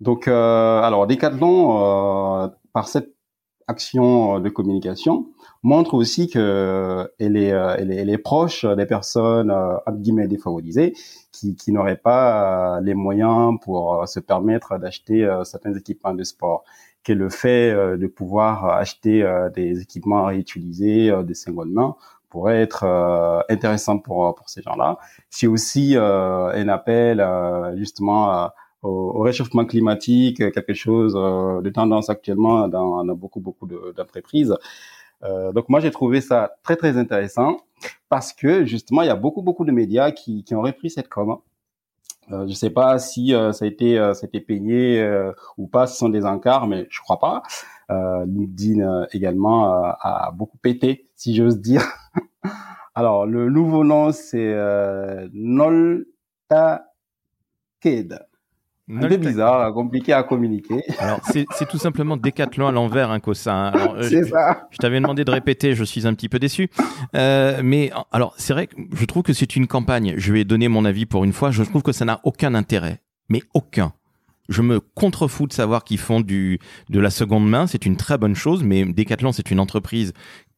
Donc, 0.00 0.28
alors 0.28 1.06
Decathlon, 1.06 2.50
par 2.72 2.88
cette 2.88 3.15
action 3.68 4.38
de 4.40 4.48
communication, 4.48 5.26
montre 5.62 5.94
aussi 5.94 6.28
que 6.28 7.10
elle 7.18 7.36
est, 7.36 7.52
euh, 7.52 7.74
elle 7.78 7.90
est, 7.90 7.96
elle 7.96 8.10
est 8.10 8.18
proche 8.18 8.64
des 8.64 8.86
personnes 8.86 9.50
euh, 9.50 9.76
entre 9.86 9.98
guillemets 9.98 10.28
défavorisées 10.28 10.94
qui, 11.32 11.56
qui 11.56 11.72
n'auraient 11.72 11.96
pas 11.96 12.76
euh, 12.78 12.80
les 12.80 12.94
moyens 12.94 13.54
pour 13.62 14.02
euh, 14.02 14.06
se 14.06 14.20
permettre 14.20 14.78
d'acheter 14.78 15.24
euh, 15.24 15.44
certains 15.44 15.74
équipements 15.74 16.14
de 16.14 16.24
sport. 16.24 16.64
Que 17.02 17.12
le 17.12 17.28
fait 17.28 17.70
euh, 17.70 17.96
de 17.96 18.06
pouvoir 18.08 18.66
acheter 18.66 19.22
euh, 19.22 19.48
des 19.50 19.80
équipements 19.80 20.26
réutilisés 20.26 21.10
euh, 21.10 21.22
de 21.22 21.34
seconde 21.34 21.70
main 21.70 21.94
pourrait 22.30 22.60
être 22.62 22.84
euh, 22.84 23.40
intéressant 23.48 23.98
pour 23.98 24.34
pour 24.34 24.48
ces 24.48 24.62
gens-là. 24.62 24.98
C'est 25.30 25.46
aussi 25.46 25.96
euh, 25.96 26.48
un 26.48 26.68
appel 26.68 27.20
euh, 27.20 27.76
justement 27.76 28.50
au, 28.82 28.88
au 29.16 29.20
réchauffement 29.20 29.64
climatique, 29.64 30.38
quelque 30.52 30.74
chose 30.74 31.14
euh, 31.16 31.60
de 31.62 31.70
tendance 31.70 32.10
actuellement 32.10 32.68
dans, 32.68 33.04
dans 33.04 33.14
beaucoup 33.14 33.40
beaucoup 33.40 33.66
de- 33.66 33.92
d'entreprises. 33.96 34.54
Euh, 35.24 35.52
donc 35.52 35.68
moi 35.70 35.80
j'ai 35.80 35.90
trouvé 35.90 36.20
ça 36.20 36.56
très 36.62 36.76
très 36.76 36.96
intéressant 36.98 37.58
parce 38.10 38.32
que 38.34 38.64
justement 38.66 39.02
il 39.02 39.06
y 39.06 39.10
a 39.10 39.16
beaucoup 39.16 39.42
beaucoup 39.42 39.64
de 39.64 39.72
médias 39.72 40.10
qui, 40.12 40.44
qui 40.44 40.54
ont 40.54 40.62
repris 40.62 40.90
cette 40.90 41.08
com. 41.08 41.38
Euh, 42.32 42.46
je 42.48 42.54
sais 42.54 42.70
pas 42.70 42.98
si 42.98 43.34
euh, 43.34 43.52
ça 43.52 43.64
a 43.64 43.68
été 43.68 43.98
euh, 43.98 44.12
ça 44.14 44.26
a 44.26 44.28
été 44.28 44.40
payé 44.40 45.00
euh, 45.00 45.32
ou 45.58 45.68
pas, 45.68 45.86
ce 45.86 45.96
sont 45.96 46.08
des 46.08 46.24
encarts, 46.26 46.66
mais 46.66 46.86
je 46.90 47.00
crois 47.00 47.18
pas. 47.20 47.42
Euh, 47.90 48.26
LinkedIn 48.26 48.80
euh, 48.80 49.06
également 49.12 49.84
euh, 49.84 49.90
a 50.00 50.32
beaucoup 50.32 50.58
pété, 50.58 51.04
si 51.14 51.36
j'ose 51.36 51.60
dire. 51.60 51.82
Alors 52.96 53.26
le 53.26 53.48
nouveau 53.50 53.84
nom 53.84 54.10
c'est 54.12 54.52
euh, 54.54 55.28
Noltaked. 55.32 56.06
Un 58.88 59.00
peu 59.08 59.16
bizarre, 59.16 59.72
compliqué 59.72 60.12
à 60.12 60.22
communiquer. 60.22 60.82
Alors, 61.00 61.18
c'est 61.24 61.68
tout 61.68 61.78
simplement 61.78 62.16
Décathlon 62.16 62.68
à 62.68 62.72
l'envers, 62.72 63.10
hein, 63.10 63.18
Kossa. 63.18 63.52
hein. 63.52 63.70
Alors, 63.74 63.94
euh, 63.96 64.02
C'est 64.04 64.22
je- 64.24 64.28
ça. 64.30 64.68
Je 64.70 64.76
t'avais 64.78 65.00
demandé 65.00 65.24
de 65.24 65.30
répéter, 65.32 65.74
je 65.74 65.82
suis 65.82 66.06
un 66.06 66.14
petit 66.14 66.28
peu 66.28 66.38
déçu. 66.38 66.70
Euh, 67.16 67.60
mais 67.64 67.90
alors, 68.12 68.34
c'est 68.36 68.52
vrai 68.52 68.68
que 68.68 68.76
je 68.94 69.04
trouve 69.04 69.24
que 69.24 69.32
c'est 69.32 69.56
une 69.56 69.66
campagne. 69.66 70.14
Je 70.16 70.32
vais 70.32 70.44
donner 70.44 70.68
mon 70.68 70.84
avis 70.84 71.04
pour 71.04 71.24
une 71.24 71.32
fois. 71.32 71.50
Je 71.50 71.64
trouve 71.64 71.82
que 71.82 71.90
ça 71.92 72.04
n'a 72.04 72.20
aucun 72.22 72.54
intérêt, 72.54 73.00
mais 73.28 73.42
aucun. 73.54 73.92
Je 74.48 74.62
me 74.62 74.78
contrefous 74.78 75.48
de 75.48 75.52
savoir 75.52 75.82
qu'ils 75.82 75.98
font 75.98 76.20
du 76.20 76.60
de 76.88 77.00
la 77.00 77.10
seconde 77.10 77.48
main. 77.50 77.66
C'est 77.66 77.84
une 77.86 77.96
très 77.96 78.16
bonne 78.16 78.36
chose, 78.36 78.62
mais 78.62 78.84
Decathlon, 78.84 79.32
c'est 79.32 79.50
une 79.50 79.58
entreprise 79.58 80.12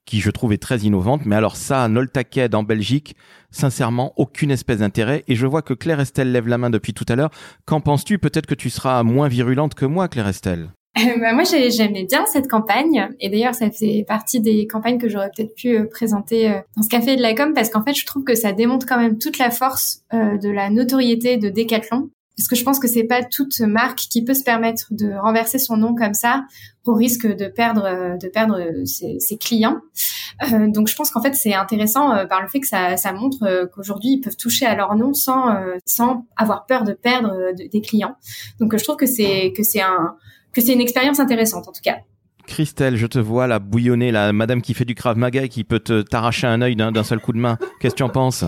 qui 0.09 0.21
je 0.21 0.31
trouve 0.31 0.53
est 0.53 0.63
très 0.63 0.79
innovante. 0.79 1.23
Mais 1.27 1.37
alors 1.37 1.57
ça, 1.57 1.87
Noltaked 1.89 2.55
en 2.55 2.63
Belgique, 2.63 3.15
sincèrement, 3.51 4.13
aucune 4.17 4.51
espèce 4.51 4.79
d'intérêt. 4.79 5.23
Et 5.29 5.35
je 5.35 5.47
vois 5.47 5.63
que 5.63 5.75
Claire 5.75 6.01
Estelle 6.01 6.33
lève 6.33 6.49
la 6.49 6.59
main 6.59 6.71
depuis 6.71 6.95
tout 6.95 7.05
à 7.09 7.17
l'heure. 7.17 7.31
Qu'en 7.67 7.81
penses-tu? 7.81 8.19
Peut-être 8.19 8.47
que 8.47 8.55
tu 8.55 8.71
seras 8.71 9.03
moins 9.03 9.29
virulente 9.29 9.75
que 9.75 9.85
moi, 9.85 10.09
Claire 10.09 10.29
Estelle. 10.29 10.71
Euh, 10.99 11.21
bah, 11.21 11.33
moi, 11.33 11.45
j'ai- 11.45 11.71
j'aimais 11.71 12.07
bien 12.11 12.25
cette 12.27 12.49
campagne. 12.49 13.09
Et 13.21 13.29
d'ailleurs, 13.29 13.55
ça 13.55 13.71
fait 13.71 14.05
partie 14.09 14.41
des 14.41 14.67
campagnes 14.67 14.99
que 14.99 15.09
j'aurais 15.09 15.31
peut-être 15.37 15.55
pu 15.55 15.77
euh, 15.79 15.85
présenter 15.89 16.51
euh, 16.51 16.59
dans 16.77 16.83
ce 16.83 16.89
café 16.89 17.15
de 17.15 17.23
la 17.23 17.35
com 17.35 17.53
parce 17.55 17.71
qu'en 17.71 17.85
fait, 17.85 17.95
je 17.95 18.05
trouve 18.05 18.25
que 18.25 18.35
ça 18.35 18.51
démontre 18.51 18.85
quand 18.85 18.99
même 18.99 19.17
toute 19.17 19.39
la 19.39 19.51
force 19.53 20.01
de 20.13 20.49
la 20.51 20.71
notoriété 20.71 21.37
de 21.37 21.51
Decathlon. 21.51 22.11
Parce 22.37 22.49
que 22.49 22.57
je 22.57 22.65
pense 22.65 22.81
que 22.81 22.89
c'est 22.89 23.05
pas 23.05 23.23
toute 23.23 23.61
marque 23.61 23.99
qui 23.99 24.25
peut 24.25 24.35
se 24.35 24.43
permettre 24.43 24.87
de 24.91 25.13
renverser 25.13 25.59
son 25.61 25.77
nom 25.77 25.95
comme 25.95 26.15
ça, 26.15 26.45
au 26.89 26.95
risque 26.95 27.27
de 27.27 27.47
perdre 27.47 28.19
de 28.19 28.29
perdre 28.29 28.59
ses, 28.85 29.21
ses 29.21 29.37
clients. 29.37 29.81
Euh, 30.43 30.69
donc 30.69 30.89
je 30.89 30.95
pense 30.95 31.11
qu'en 31.11 31.23
fait 31.23 31.35
c'est 31.35 31.55
intéressant 31.55 32.13
euh, 32.13 32.27
par 32.27 32.43
le 32.43 32.49
fait 32.49 32.61
que 32.61 32.67
ça, 32.67 32.97
ça 32.97 33.13
montre 33.13 33.43
euh, 33.43 33.67
qu'aujourd'hui 33.67 34.15
ils 34.15 34.21
peuvent 34.21 34.37
toucher 34.37 34.67
à 34.67 34.77
leur 34.77 34.95
nom 34.95 35.13
sans 35.13 35.57
sans 35.85 36.27
avoir 36.37 36.67
peur 36.67 36.85
de 36.85 36.93
perdre 36.93 37.53
des 37.55 37.81
clients. 37.81 38.17
Donc 38.61 38.77
je 38.77 38.83
trouve 38.83 38.97
que 38.97 39.07
c'est 39.07 39.53
que 39.57 39.63
c'est 39.63 39.81
un 39.81 40.17
que 40.53 40.61
c'est 40.61 40.73
une 40.73 40.81
expérience 40.81 41.21
intéressante 41.21 41.69
en 41.69 41.73
tout 41.73 41.83
cas. 41.83 41.97
Christelle, 42.47 42.97
je 42.97 43.07
te 43.07 43.19
vois 43.19 43.47
la 43.47 43.59
bouillonner, 43.59 44.11
la 44.11 44.33
madame 44.33 44.63
qui 44.63 44.73
fait 44.73 44.87
du 44.87 44.95
Krav 44.95 45.19
Maga 45.19 45.43
et 45.43 45.49
qui 45.49 45.65
peut 45.65 45.81
te 45.81 46.01
t'arracher 46.01 46.47
un 46.47 46.63
œil 46.63 46.77
d'un 46.77 47.05
seul 47.05 47.21
coup 47.21 47.33
de 47.33 47.39
main. 47.39 47.59
Qu'est-ce 47.81 47.95
que 47.95 47.99
tu 47.99 48.03
en 48.03 48.09
penses? 48.09 48.45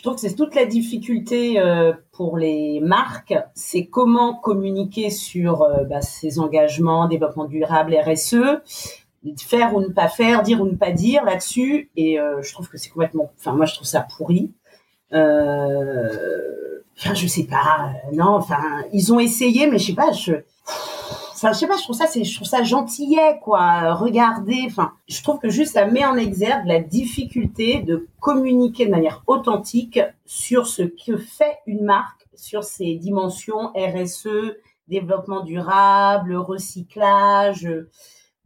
Je 0.00 0.04
trouve 0.04 0.14
que 0.14 0.22
c'est 0.22 0.34
toute 0.34 0.54
la 0.54 0.64
difficulté 0.64 1.60
euh, 1.60 1.92
pour 2.10 2.38
les 2.38 2.80
marques, 2.80 3.34
c'est 3.52 3.84
comment 3.84 4.34
communiquer 4.34 5.10
sur 5.10 5.60
euh, 5.60 5.84
bah, 5.84 6.00
ces 6.00 6.38
engagements, 6.38 7.06
développement 7.06 7.44
durable, 7.44 7.94
RSE, 7.94 8.62
faire 9.36 9.74
ou 9.74 9.82
ne 9.82 9.88
pas 9.88 10.08
faire, 10.08 10.42
dire 10.42 10.62
ou 10.62 10.64
ne 10.64 10.74
pas 10.74 10.90
dire 10.90 11.22
là-dessus. 11.26 11.90
Et 11.96 12.18
euh, 12.18 12.40
je 12.40 12.50
trouve 12.50 12.70
que 12.70 12.78
c'est 12.78 12.88
complètement, 12.88 13.30
enfin 13.38 13.52
moi 13.52 13.66
je 13.66 13.74
trouve 13.74 13.86
ça 13.86 14.00
pourri. 14.16 14.54
Enfin 15.12 15.18
je 17.12 17.26
sais 17.26 17.44
pas, 17.44 17.92
non, 18.14 18.36
enfin 18.36 18.82
ils 18.94 19.12
ont 19.12 19.20
essayé, 19.20 19.66
mais 19.66 19.76
je 19.76 19.88
sais 19.88 19.94
pas, 19.94 20.12
je 20.12 20.32
enfin 21.42 21.54
je 21.54 21.58
sais 21.58 21.66
pas 21.66 21.76
je 21.78 21.84
trouve 22.34 22.46
ça 22.46 22.62
gentillet 22.62 23.38
quoi. 23.42 23.94
Regardez 23.94 24.68
je 25.08 25.22
trouve 25.22 25.38
que 25.38 25.48
juste 25.48 25.72
ça 25.72 25.86
met 25.86 26.04
en 26.04 26.16
exergue 26.16 26.66
la 26.66 26.80
difficulté 26.80 27.80
de 27.80 28.06
communiquer 28.20 28.84
de 28.84 28.90
manière 28.90 29.22
authentique 29.26 30.00
sur 30.26 30.66
ce 30.66 30.82
que 30.82 31.16
fait 31.16 31.56
une 31.66 31.84
marque 31.84 32.28
sur 32.34 32.62
ses 32.64 32.96
dimensions 32.96 33.72
RSE 33.74 34.56
développement 34.88 35.40
durable 35.40 36.36
recyclage 36.36 37.68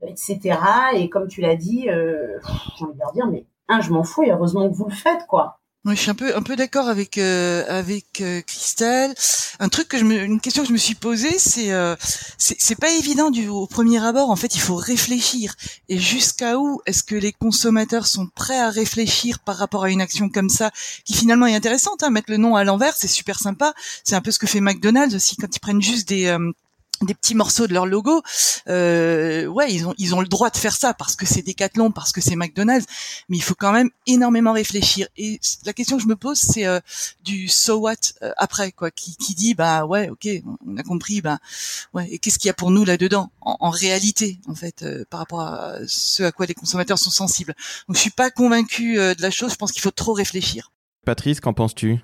etc 0.03 0.59
et 0.95 1.09
comme 1.09 1.27
tu 1.27 1.41
l'as 1.41 1.57
dit 1.57 1.89
euh, 1.89 2.39
j'ai 2.79 2.85
envie 2.85 2.95
de 2.95 3.13
dire 3.15 3.27
mais 3.27 3.47
un 3.69 3.81
je 3.81 3.91
m'en 3.91 4.05
fous 4.05 4.25
heureusement 4.29 4.69
que 4.69 4.75
vous 4.75 4.87
le 4.87 4.95
faites 4.95 5.27
quoi 5.27 5.59
moi, 5.85 5.95
je 5.95 6.01
suis 6.01 6.11
un 6.11 6.15
peu 6.15 6.35
un 6.35 6.41
peu 6.41 6.57
d'accord 6.57 6.89
avec 6.89 7.19
euh, 7.19 7.63
avec 7.69 8.23
euh, 8.23 8.41
Christelle. 8.41 9.15
Un 9.61 9.69
truc 9.69 9.87
que 9.89 9.99
je 9.99 10.05
me, 10.05 10.17
une 10.17 10.41
question 10.41 10.63
que 10.63 10.69
je 10.69 10.73
me 10.73 10.79
suis 10.79 10.95
posée, 10.95 11.39
c'est 11.39 11.73
euh, 11.73 11.95
c'est 12.39 12.79
pas 12.79 12.91
évident 12.91 13.31
du 13.31 13.49
au 13.49 13.67
premier 13.67 14.03
abord. 14.03 14.31
En 14.31 14.37
fait, 14.37 14.55
il 14.55 14.61
faut 14.63 14.77
réfléchir. 14.77 15.55
Et 15.91 15.99
jusqu'à 15.99 16.59
où 16.59 16.81
est-ce 16.87 17.03
que 17.03 17.15
les 17.15 17.33
consommateurs 17.33 18.07
sont 18.07 18.29
prêts 18.35 18.59
à 18.59 18.71
réfléchir 18.71 19.41
par 19.41 19.57
rapport 19.57 19.85
à 19.85 19.91
une 19.91 20.01
action 20.01 20.31
comme 20.31 20.49
ça, 20.49 20.71
qui 21.05 21.13
finalement 21.13 21.47
est 21.47 21.55
intéressante. 21.55 22.03
Hein, 22.03 22.09
mettre 22.09 22.31
le 22.31 22.39
nom 22.39 22.57
à 22.57 22.65
l'envers, 22.65 22.97
c'est 22.97 23.07
super 23.07 23.39
sympa. 23.39 23.75
C'est 24.05 24.17
un 24.17 24.23
peu 24.23 24.31
ce 24.31 24.39
que 24.39 24.47
fait 24.47 24.61
McDonald's 24.61 25.15
aussi 25.15 25.37
quand 25.37 25.55
ils 25.55 25.61
prennent 25.61 25.83
juste 25.83 26.09
des 26.09 26.27
euh, 26.29 26.51
des 27.03 27.15
petits 27.15 27.35
morceaux 27.35 27.67
de 27.67 27.75
leur 27.75 27.87
logo. 27.87 28.23
Euh, 28.69 29.47
ouais, 29.47 29.73
ils 29.73 29.87
ont 29.87 29.95
ils 29.99 30.15
ont 30.15 30.21
le 30.21 30.27
droit 30.27 30.51
de 30.51 30.57
faire 30.57 30.77
ça 30.77 30.95
parce 30.95 31.17
que 31.17 31.27
c'est 31.27 31.43
Decathlon, 31.43 31.91
parce 31.91 32.13
que 32.13 32.21
c'est 32.21 32.37
McDonald's, 32.37 32.87
mais 33.29 33.37
il 33.37 33.43
faut 33.43 33.55
quand 33.55 33.73
même 33.73 33.91
énormément 34.07 34.53
réfléchir. 34.53 35.09
Et 35.17 35.41
la 35.65 35.73
question 35.73 35.97
que 35.97 36.03
je 36.03 36.09
me 36.09 36.17
pose, 36.17 36.39
c'est 36.39 36.67
euh, 36.67 36.81
du 37.23 37.49
so 37.49 37.77
what 37.77 37.95
euh, 38.23 38.33
après 38.37 38.73
quoi, 38.73 38.91
qui, 38.91 39.17
qui 39.17 39.35
dit 39.35 39.55
bah 39.55 39.85
ouais, 39.85 40.09
ok, 40.09 40.29
on 40.67 40.77
a 40.77 40.83
compris, 40.83 41.21
bah 41.21 41.39
ouais, 41.93 42.09
et 42.11 42.19
qu'est-ce 42.19 42.39
qu'il 42.39 42.49
y 42.49 42.51
a 42.51 42.55
pour 42.55 42.71
nous 42.71 42.85
là 42.85 42.97
dedans 42.97 43.31
en, 43.41 43.57
en, 43.61 43.71
réalité 43.71 44.41
en 44.49 44.55
fait 44.55 44.85
par 45.11 45.21
rapport 45.21 45.41
à 45.41 45.79
ce 45.87 46.23
à 46.23 46.33
quoi 46.33 46.47
les 46.47 46.55
consommateurs 46.55 46.99
sont 46.99 47.11
sensibles. 47.11 47.55
Donc 47.89 47.97
je 47.97 48.01
suis 48.01 48.11
pas 48.11 48.31
convaincu 48.31 48.97
de 48.97 49.23
la 49.23 49.31
chose. 49.31 49.53
Je 49.53 49.57
pense 49.57 49.73
qu'il 49.73 49.83
faut 49.83 49.91
trop 49.91 50.13
réfléchir. 50.13 50.71
Patrice, 51.05 51.41
qu'en 51.41 51.53
penses-tu? 51.53 52.01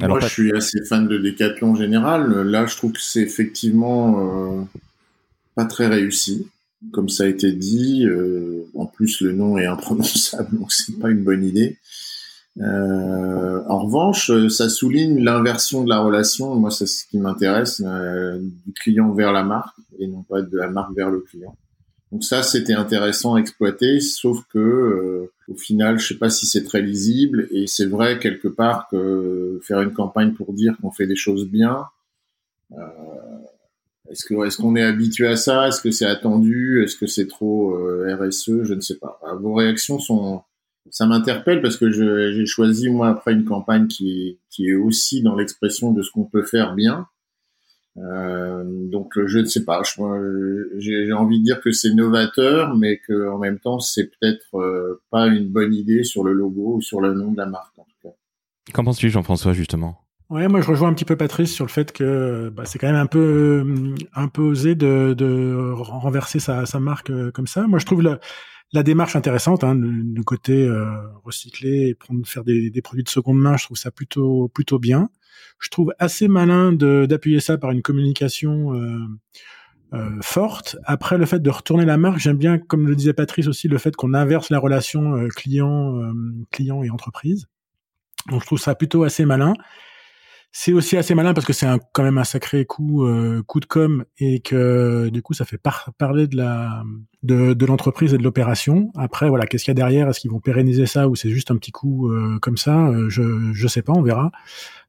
Moi, 0.00 0.20
je 0.20 0.26
suis 0.26 0.52
assez 0.56 0.84
fan 0.84 1.06
de 1.06 1.18
Decathlon 1.18 1.70
en 1.70 1.74
général. 1.74 2.42
Là, 2.42 2.66
je 2.66 2.76
trouve 2.76 2.92
que 2.92 3.00
c'est 3.00 3.22
effectivement 3.22 4.58
euh, 4.58 4.62
pas 5.54 5.64
très 5.64 5.86
réussi, 5.86 6.48
comme 6.92 7.08
ça 7.08 7.24
a 7.24 7.26
été 7.26 7.52
dit. 7.52 8.04
Euh, 8.06 8.64
en 8.74 8.86
plus, 8.86 9.20
le 9.20 9.32
nom 9.32 9.56
est 9.58 9.66
imprononçable, 9.66 10.48
donc 10.58 10.72
c'est 10.72 10.98
pas 10.98 11.10
une 11.10 11.22
bonne 11.22 11.44
idée. 11.44 11.78
Euh, 12.60 13.62
en 13.66 13.80
revanche, 13.80 14.30
ça 14.48 14.68
souligne 14.68 15.22
l'inversion 15.22 15.82
de 15.82 15.88
la 15.88 16.00
relation. 16.00 16.54
Moi, 16.54 16.70
c'est 16.70 16.86
ce 16.86 17.04
qui 17.06 17.18
m'intéresse, 17.18 17.82
euh, 17.84 18.38
du 18.40 18.72
client 18.72 19.12
vers 19.12 19.32
la 19.32 19.42
marque 19.42 19.76
et 19.98 20.06
non 20.06 20.22
pas 20.22 20.42
de 20.42 20.56
la 20.56 20.68
marque 20.68 20.94
vers 20.94 21.10
le 21.10 21.20
client. 21.20 21.56
Donc 22.14 22.22
ça, 22.22 22.44
c'était 22.44 22.74
intéressant 22.74 23.34
à 23.34 23.40
exploiter, 23.40 23.98
sauf 23.98 24.44
que 24.52 24.60
euh, 24.60 25.32
au 25.48 25.56
final, 25.56 25.98
je 25.98 26.06
sais 26.06 26.14
pas 26.16 26.30
si 26.30 26.46
c'est 26.46 26.62
très 26.62 26.80
lisible. 26.80 27.48
Et 27.50 27.66
c'est 27.66 27.86
vrai 27.86 28.20
quelque 28.20 28.46
part 28.46 28.86
que 28.88 29.58
faire 29.64 29.80
une 29.80 29.92
campagne 29.92 30.32
pour 30.32 30.52
dire 30.52 30.76
qu'on 30.80 30.92
fait 30.92 31.08
des 31.08 31.16
choses 31.16 31.48
bien, 31.48 31.86
euh, 32.70 32.76
est-ce 34.08 34.26
que 34.26 34.46
est-ce 34.46 34.58
qu'on 34.58 34.76
est 34.76 34.84
habitué 34.84 35.26
à 35.26 35.34
ça? 35.36 35.66
Est-ce 35.66 35.80
que 35.80 35.90
c'est 35.90 36.06
attendu? 36.06 36.84
Est-ce 36.84 36.94
que 36.94 37.08
c'est 37.08 37.26
trop 37.26 37.74
euh, 37.74 38.16
RSE 38.16 38.62
Je 38.62 38.74
ne 38.74 38.80
sais 38.80 38.98
pas. 38.98 39.18
Vos 39.40 39.54
réactions 39.54 39.98
sont 39.98 40.42
ça 40.90 41.06
m'interpelle 41.06 41.62
parce 41.62 41.76
que 41.76 41.90
j'ai 41.90 42.46
choisi 42.46 42.90
moi 42.90 43.08
après 43.08 43.32
une 43.32 43.44
campagne 43.44 43.88
qui, 43.88 44.38
qui 44.50 44.68
est 44.68 44.74
aussi 44.74 45.20
dans 45.20 45.34
l'expression 45.34 45.90
de 45.90 46.00
ce 46.02 46.12
qu'on 46.12 46.26
peut 46.26 46.44
faire 46.44 46.76
bien 46.76 47.08
euh, 47.96 48.64
donc 48.64 49.12
je 49.26 49.38
ne 49.38 49.44
sais 49.44 49.64
pas. 49.64 49.82
J'ai 50.78 51.12
envie 51.12 51.38
de 51.38 51.44
dire 51.44 51.60
que 51.60 51.70
c'est 51.70 51.94
novateur, 51.94 52.76
mais 52.76 52.98
que 52.98 53.28
en 53.30 53.38
même 53.38 53.58
temps 53.58 53.78
c'est 53.78 54.06
peut-être 54.06 54.56
euh, 54.56 55.02
pas 55.10 55.26
une 55.28 55.48
bonne 55.48 55.72
idée 55.72 56.02
sur 56.02 56.24
le 56.24 56.32
logo 56.32 56.76
ou 56.76 56.80
sur 56.80 57.00
le 57.00 57.14
nom 57.14 57.30
de 57.30 57.36
la 57.36 57.46
marque 57.46 57.78
en 57.78 57.84
tout 57.84 58.08
cas. 58.08 58.14
Qu'en 58.72 58.84
penses-tu, 58.84 59.10
Jean-François, 59.10 59.52
justement? 59.52 60.00
Ouais, 60.30 60.48
moi 60.48 60.60
je 60.60 60.66
rejoins 60.66 60.88
un 60.88 60.94
petit 60.94 61.04
peu 61.04 61.16
Patrice 61.16 61.52
sur 61.52 61.66
le 61.66 61.70
fait 61.70 61.92
que 61.92 62.48
bah, 62.48 62.64
c'est 62.64 62.78
quand 62.78 62.86
même 62.86 62.96
un 62.96 63.06
peu 63.06 63.64
euh, 63.64 63.94
un 64.14 64.28
peu 64.28 64.42
osé 64.42 64.74
de, 64.74 65.14
de 65.16 65.72
renverser 65.76 66.40
sa, 66.40 66.66
sa 66.66 66.80
marque 66.80 67.12
comme 67.32 67.46
ça. 67.46 67.66
Moi 67.68 67.78
je 67.78 67.86
trouve 67.86 68.02
la, 68.02 68.18
la 68.72 68.82
démarche 68.82 69.14
intéressante, 69.14 69.62
hein, 69.62 69.74
le, 69.74 70.22
côté 70.24 70.66
euh, 70.66 70.86
recycler 71.22 71.88
et 71.88 71.94
prendre 71.94 72.26
faire 72.26 72.42
des, 72.42 72.70
des, 72.70 72.82
produits 72.82 73.04
de 73.04 73.08
seconde 73.08 73.38
main, 73.38 73.56
je 73.56 73.66
trouve 73.66 73.76
ça 73.76 73.90
plutôt 73.90 74.48
plutôt 74.48 74.78
bien 74.78 75.10
je 75.64 75.70
trouve 75.70 75.92
assez 75.98 76.28
malin 76.28 76.72
d'appuyer 76.72 77.40
ça 77.40 77.56
par 77.56 77.70
une 77.70 77.82
communication 77.82 78.74
euh, 78.74 78.98
euh, 79.94 80.10
forte. 80.20 80.76
Après, 80.84 81.16
le 81.16 81.26
fait 81.26 81.40
de 81.40 81.50
retourner 81.50 81.84
la 81.84 81.96
marque, 81.96 82.18
j'aime 82.18 82.36
bien, 82.36 82.58
comme 82.58 82.86
le 82.86 82.94
disait 82.94 83.14
Patrice 83.14 83.46
aussi, 83.46 83.68
le 83.68 83.78
fait 83.78 83.96
qu'on 83.96 84.12
inverse 84.12 84.50
la 84.50 84.58
relation 84.58 85.16
euh, 85.16 85.28
client, 85.28 86.12
client 86.50 86.82
et 86.82 86.90
entreprise. 86.90 87.46
Donc, 88.30 88.42
je 88.42 88.46
trouve 88.46 88.58
ça 88.60 88.74
plutôt 88.74 89.04
assez 89.04 89.24
malin. 89.24 89.54
C'est 90.56 90.72
aussi 90.72 90.96
assez 90.96 91.16
malin 91.16 91.34
parce 91.34 91.46
que 91.46 91.52
c'est 91.52 91.66
quand 91.92 92.04
même 92.04 92.16
un 92.16 92.24
sacré 92.24 92.64
coup 92.64 93.04
de 93.04 93.66
com 93.66 94.04
et 94.18 94.38
que 94.38 95.08
du 95.08 95.20
coup 95.20 95.34
ça 95.34 95.44
fait 95.44 95.58
parler 95.98 96.28
de 96.28 97.64
l'entreprise 97.66 98.14
et 98.14 98.18
de 98.18 98.22
l'opération. 98.22 98.92
Après 98.94 99.28
voilà, 99.28 99.46
qu'est-ce 99.46 99.64
qu'il 99.64 99.72
y 99.72 99.72
a 99.72 99.74
derrière? 99.74 100.08
Est-ce 100.08 100.20
qu'ils 100.20 100.30
vont 100.30 100.38
pérenniser 100.38 100.86
ça 100.86 101.08
ou 101.08 101.16
c'est 101.16 101.30
juste 101.30 101.50
un 101.50 101.56
petit 101.56 101.72
coup 101.72 102.08
comme 102.40 102.56
ça? 102.56 102.92
Je 103.08 103.50
je 103.52 103.66
sais 103.66 103.82
pas, 103.82 103.94
on 103.94 104.02
verra. 104.02 104.30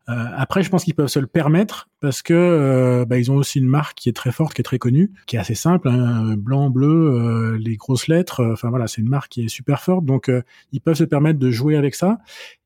Euh, 0.07 0.25
après, 0.35 0.61
je 0.61 0.69
pense 0.69 0.83
qu'ils 0.83 0.93
peuvent 0.93 1.07
se 1.07 1.19
le 1.19 1.27
permettre 1.27 1.89
parce 1.99 2.21
que 2.21 2.33
euh, 2.33 3.05
bah, 3.05 3.17
ils 3.17 3.31
ont 3.31 3.37
aussi 3.37 3.59
une 3.59 3.67
marque 3.67 3.97
qui 3.97 4.09
est 4.09 4.13
très 4.13 4.31
forte, 4.31 4.53
qui 4.53 4.61
est 4.61 4.63
très 4.63 4.77
connue, 4.77 5.11
qui 5.25 5.35
est 5.35 5.39
assez 5.39 5.55
simple, 5.55 5.89
hein, 5.89 6.35
blanc, 6.37 6.69
bleu, 6.69 6.87
euh, 6.87 7.57
les 7.59 7.75
grosses 7.75 8.07
lettres. 8.07 8.45
Enfin 8.51 8.69
voilà, 8.69 8.87
c'est 8.87 9.01
une 9.01 9.09
marque 9.09 9.31
qui 9.31 9.45
est 9.45 9.47
super 9.47 9.81
forte, 9.81 10.05
donc 10.05 10.31
ils 10.71 10.81
peuvent 10.81 10.95
se 10.95 11.03
permettre 11.03 11.39
de 11.39 11.49
jouer 11.49 11.75
avec 11.75 11.95
ça. 11.95 12.19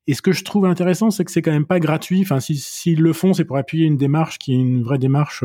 Et 0.08 0.16
ce 0.16 0.22
que 0.22 0.32
je 0.32 0.44
trouve 0.44 0.66
intéressant, 0.66 1.12
c'est 1.12 1.24
que 1.24 1.32
c'est 1.32 1.44
quand 1.44 1.52
même 1.52 1.68
pas 1.68 1.80
gratuit. 1.80 2.22
Enfin, 2.22 2.40
s'ils 2.40 2.58
si, 2.58 2.96
le 2.96 3.14
font, 3.14 3.34
c'est 3.34 3.46
pour 3.46 3.58
appuyer 3.58 3.86
une 3.86 3.98
démarche 3.98 4.40
qui 4.40 4.54
est 4.54 4.58
une 4.58 4.82
vraie 4.84 4.98
démarche 4.98 5.44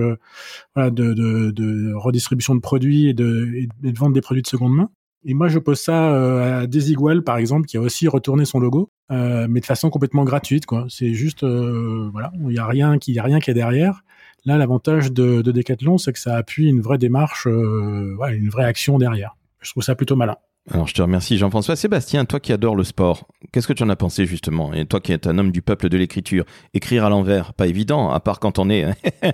voilà, 0.74 0.90
de, 0.90 1.12
de, 1.12 1.50
de, 1.50 1.92
redistribution 1.94 2.54
de 2.54 2.60
produits 2.60 3.08
et 3.08 3.14
de, 3.14 3.52
et 3.54 3.92
de 3.92 3.98
vente 3.98 4.14
des 4.14 4.22
produits 4.22 4.42
de 4.42 4.48
seconde 4.48 4.74
main. 4.74 4.90
Et 5.24 5.34
moi, 5.34 5.48
je 5.48 5.58
pose 5.58 5.80
ça 5.80 6.12
euh, 6.12 6.62
à 6.62 6.66
Desigual, 6.66 7.22
par 7.22 7.38
exemple, 7.38 7.66
qui 7.66 7.76
a 7.76 7.80
aussi 7.80 8.08
retourné 8.08 8.44
son 8.44 8.60
logo, 8.60 8.90
euh, 9.10 9.46
mais 9.48 9.60
de 9.60 9.66
façon 9.66 9.90
complètement 9.90 10.24
gratuite. 10.24 10.66
quoi. 10.66 10.86
C'est 10.88 11.14
juste, 11.14 11.44
euh, 11.44 12.08
voilà, 12.12 12.32
il 12.40 12.48
n'y 12.48 12.58
a 12.58 12.66
rien 12.66 12.98
qui, 12.98 13.12
y 13.12 13.18
a 13.18 13.22
rien 13.22 13.40
qui 13.40 13.50
est 13.50 13.54
derrière. 13.54 14.02
Là, 14.44 14.58
l'avantage 14.58 15.12
de, 15.12 15.42
de 15.42 15.52
Decathlon, 15.52 15.98
c'est 15.98 16.12
que 16.12 16.18
ça 16.18 16.36
appuie 16.36 16.68
une 16.68 16.80
vraie 16.80 16.98
démarche, 16.98 17.46
euh, 17.46 18.14
ouais, 18.18 18.36
une 18.36 18.50
vraie 18.50 18.64
action 18.64 18.98
derrière. 18.98 19.36
Je 19.60 19.70
trouve 19.70 19.82
ça 19.82 19.94
plutôt 19.94 20.16
malin. 20.16 20.36
Alors 20.70 20.86
je 20.86 20.94
te 20.94 21.02
remercie 21.02 21.36
Jean-François. 21.36 21.76
Sébastien, 21.76 22.24
toi 22.24 22.40
qui 22.40 22.50
adores 22.50 22.74
le 22.74 22.84
sport, 22.84 23.28
qu'est-ce 23.52 23.68
que 23.68 23.74
tu 23.74 23.82
en 23.82 23.90
as 23.90 23.96
pensé 23.96 24.24
justement? 24.24 24.72
Et 24.72 24.86
toi 24.86 24.98
qui 24.98 25.12
es 25.12 25.28
un 25.28 25.36
homme 25.36 25.52
du 25.52 25.60
peuple 25.60 25.90
de 25.90 25.98
l'écriture, 25.98 26.46
écrire 26.72 27.04
à 27.04 27.10
l'envers, 27.10 27.52
pas 27.52 27.66
évident, 27.66 28.10
à 28.10 28.18
part 28.20 28.40
quand 28.40 28.58
on 28.58 28.70
est, 28.70 28.86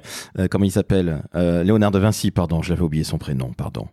comment 0.50 0.64
il 0.64 0.72
s'appelle? 0.72 1.22
Léonard 1.34 1.92
de 1.92 2.00
Vinci, 2.00 2.32
pardon, 2.32 2.62
j'avais 2.62 2.82
oublié 2.82 3.04
son 3.04 3.18
prénom, 3.18 3.52
pardon. 3.52 3.86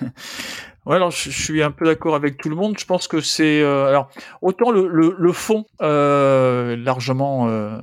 Ouais, 0.86 0.94
alors 0.96 1.10
je, 1.10 1.30
suis 1.30 1.64
un 1.64 1.72
peu 1.72 1.84
d'accord 1.84 2.14
avec 2.14 2.38
tout 2.38 2.48
le 2.48 2.54
monde. 2.54 2.78
Je 2.78 2.84
pense 2.84 3.08
que 3.08 3.20
c'est 3.20 3.60
euh, 3.60 3.88
alors 3.88 4.08
autant 4.40 4.70
le, 4.70 4.86
le, 4.86 5.16
le 5.18 5.32
fond 5.32 5.64
euh, 5.82 6.76
largement 6.76 7.48
euh, 7.48 7.76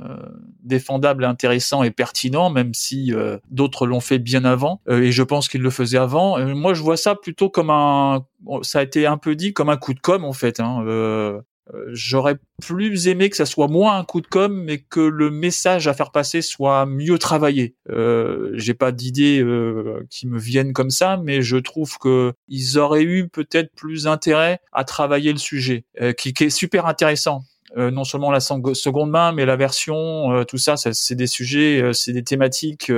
défendable, 0.64 1.26
intéressant 1.26 1.84
et 1.84 1.92
pertinent, 1.92 2.50
même 2.50 2.74
si 2.74 3.14
euh, 3.14 3.38
d'autres 3.52 3.88
l'ont 3.88 4.00
fait 4.00 4.20
bien 4.20 4.46
avant. 4.46 4.80
et 4.90 5.12
je 5.12 5.24
pense 5.24 5.50
qu'ils 5.50 5.62
le 5.62 5.70
faisaient 5.70 5.98
avant. 5.98 6.40
moi, 6.56 6.74
je 6.74 6.82
vois 6.82 6.96
ça 6.96 7.16
plutôt 7.16 7.50
comme 7.50 7.70
un, 7.70 8.26
ça 8.62 8.80
a 8.80 8.84
été 8.84 9.06
un 9.06 9.18
peu 9.18 9.36
dit 9.36 9.54
comme 9.54 9.70
un 9.70 9.78
coup 9.78 9.94
de 9.94 10.00
com 10.00 10.24
en 10.24 10.34
fait. 10.34 10.62
Hein, 10.62 10.84
Euh, 10.86 11.42
j'aurais 11.88 12.38
plus 12.62 13.08
aimé 13.08 13.30
que 13.30 13.36
ça 13.36 13.46
soit 13.46 13.68
moins 13.68 13.98
un 13.98 14.04
coup 14.04 14.22
de 14.22 14.28
com, 14.28 14.64
mais 14.64 14.80
que 14.80 15.00
le 15.00 15.30
message 15.30 15.88
à 15.88 15.94
faire 15.94 16.12
passer 16.12 16.42
soit 16.42 16.86
mieux 16.86 17.18
travaillé. 17.18 17.76
Euh, 17.90 18.52
J'ai 18.54 18.74
pas 18.74 18.92
d'idées 18.92 19.42
euh, 19.42 20.06
qui 20.10 20.28
me 20.28 20.40
viennent 20.40 20.74
comme 20.74 20.90
ça, 20.90 21.18
mais 21.18 21.42
je 21.42 21.58
trouve 21.58 21.98
que 21.98 22.34
ils 22.48 22.78
auraient 22.78 23.04
eu 23.04 23.28
peut-être 23.28 23.74
plus 23.76 24.08
intérêt 24.08 24.60
à 24.72 24.84
travailler 24.84 25.32
le 25.32 25.40
sujet, 25.40 25.86
euh, 26.02 26.14
qui, 26.14 26.34
est 26.40 26.50
super 26.50 26.86
intéressant. 26.86 27.44
Euh, 27.76 27.90
non 27.90 28.04
seulement 28.04 28.30
la 28.30 28.40
seconde 28.40 29.10
main, 29.10 29.32
mais 29.32 29.46
la 29.46 29.56
version, 29.56 30.32
euh, 30.32 30.44
tout 30.44 30.60
ça, 30.60 30.78
ça 30.78 30.94
c'est 30.94 31.16
des 31.16 31.26
sujets, 31.26 31.82
euh, 31.82 31.92
c'est 31.92 32.14
des 32.14 32.24
thématiques, 32.24 32.92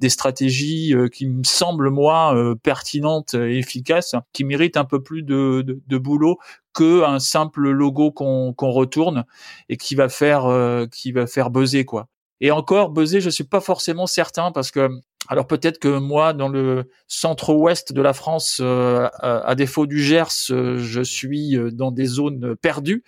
des 0.00 0.08
stratégies 0.08 0.94
qui 1.12 1.26
me 1.26 1.44
semblent 1.44 1.90
moi 1.90 2.34
pertinentes 2.62 3.34
et 3.34 3.58
efficaces, 3.58 4.14
qui 4.32 4.44
méritent 4.44 4.76
un 4.76 4.84
peu 4.84 5.02
plus 5.02 5.22
de, 5.22 5.62
de, 5.62 5.80
de 5.86 5.98
boulot 5.98 6.38
que 6.74 7.04
un 7.04 7.18
simple 7.18 7.68
logo 7.70 8.10
qu'on 8.10 8.52
qu'on 8.52 8.70
retourne 8.70 9.24
et 9.68 9.76
qui 9.76 9.94
va 9.94 10.08
faire 10.08 10.46
qui 10.90 11.12
va 11.12 11.26
faire 11.26 11.50
buzzer 11.50 11.84
quoi. 11.84 12.08
Et 12.40 12.50
encore 12.50 12.90
buzzer, 12.90 13.20
je 13.20 13.30
suis 13.30 13.44
pas 13.44 13.60
forcément 13.60 14.06
certain 14.06 14.52
parce 14.52 14.70
que 14.70 14.88
alors 15.28 15.46
peut-être 15.46 15.78
que 15.78 15.98
moi, 15.98 16.32
dans 16.32 16.48
le 16.48 16.90
centre-ouest 17.06 17.92
de 17.92 18.00
la 18.00 18.12
France, 18.14 18.60
à, 18.60 19.54
défaut 19.56 19.86
du 19.86 20.02
Gers, 20.02 20.48
je 20.48 21.02
suis 21.02 21.56
dans 21.72 21.90
des 21.90 22.06
zones 22.06 22.56
perdues 22.56 23.04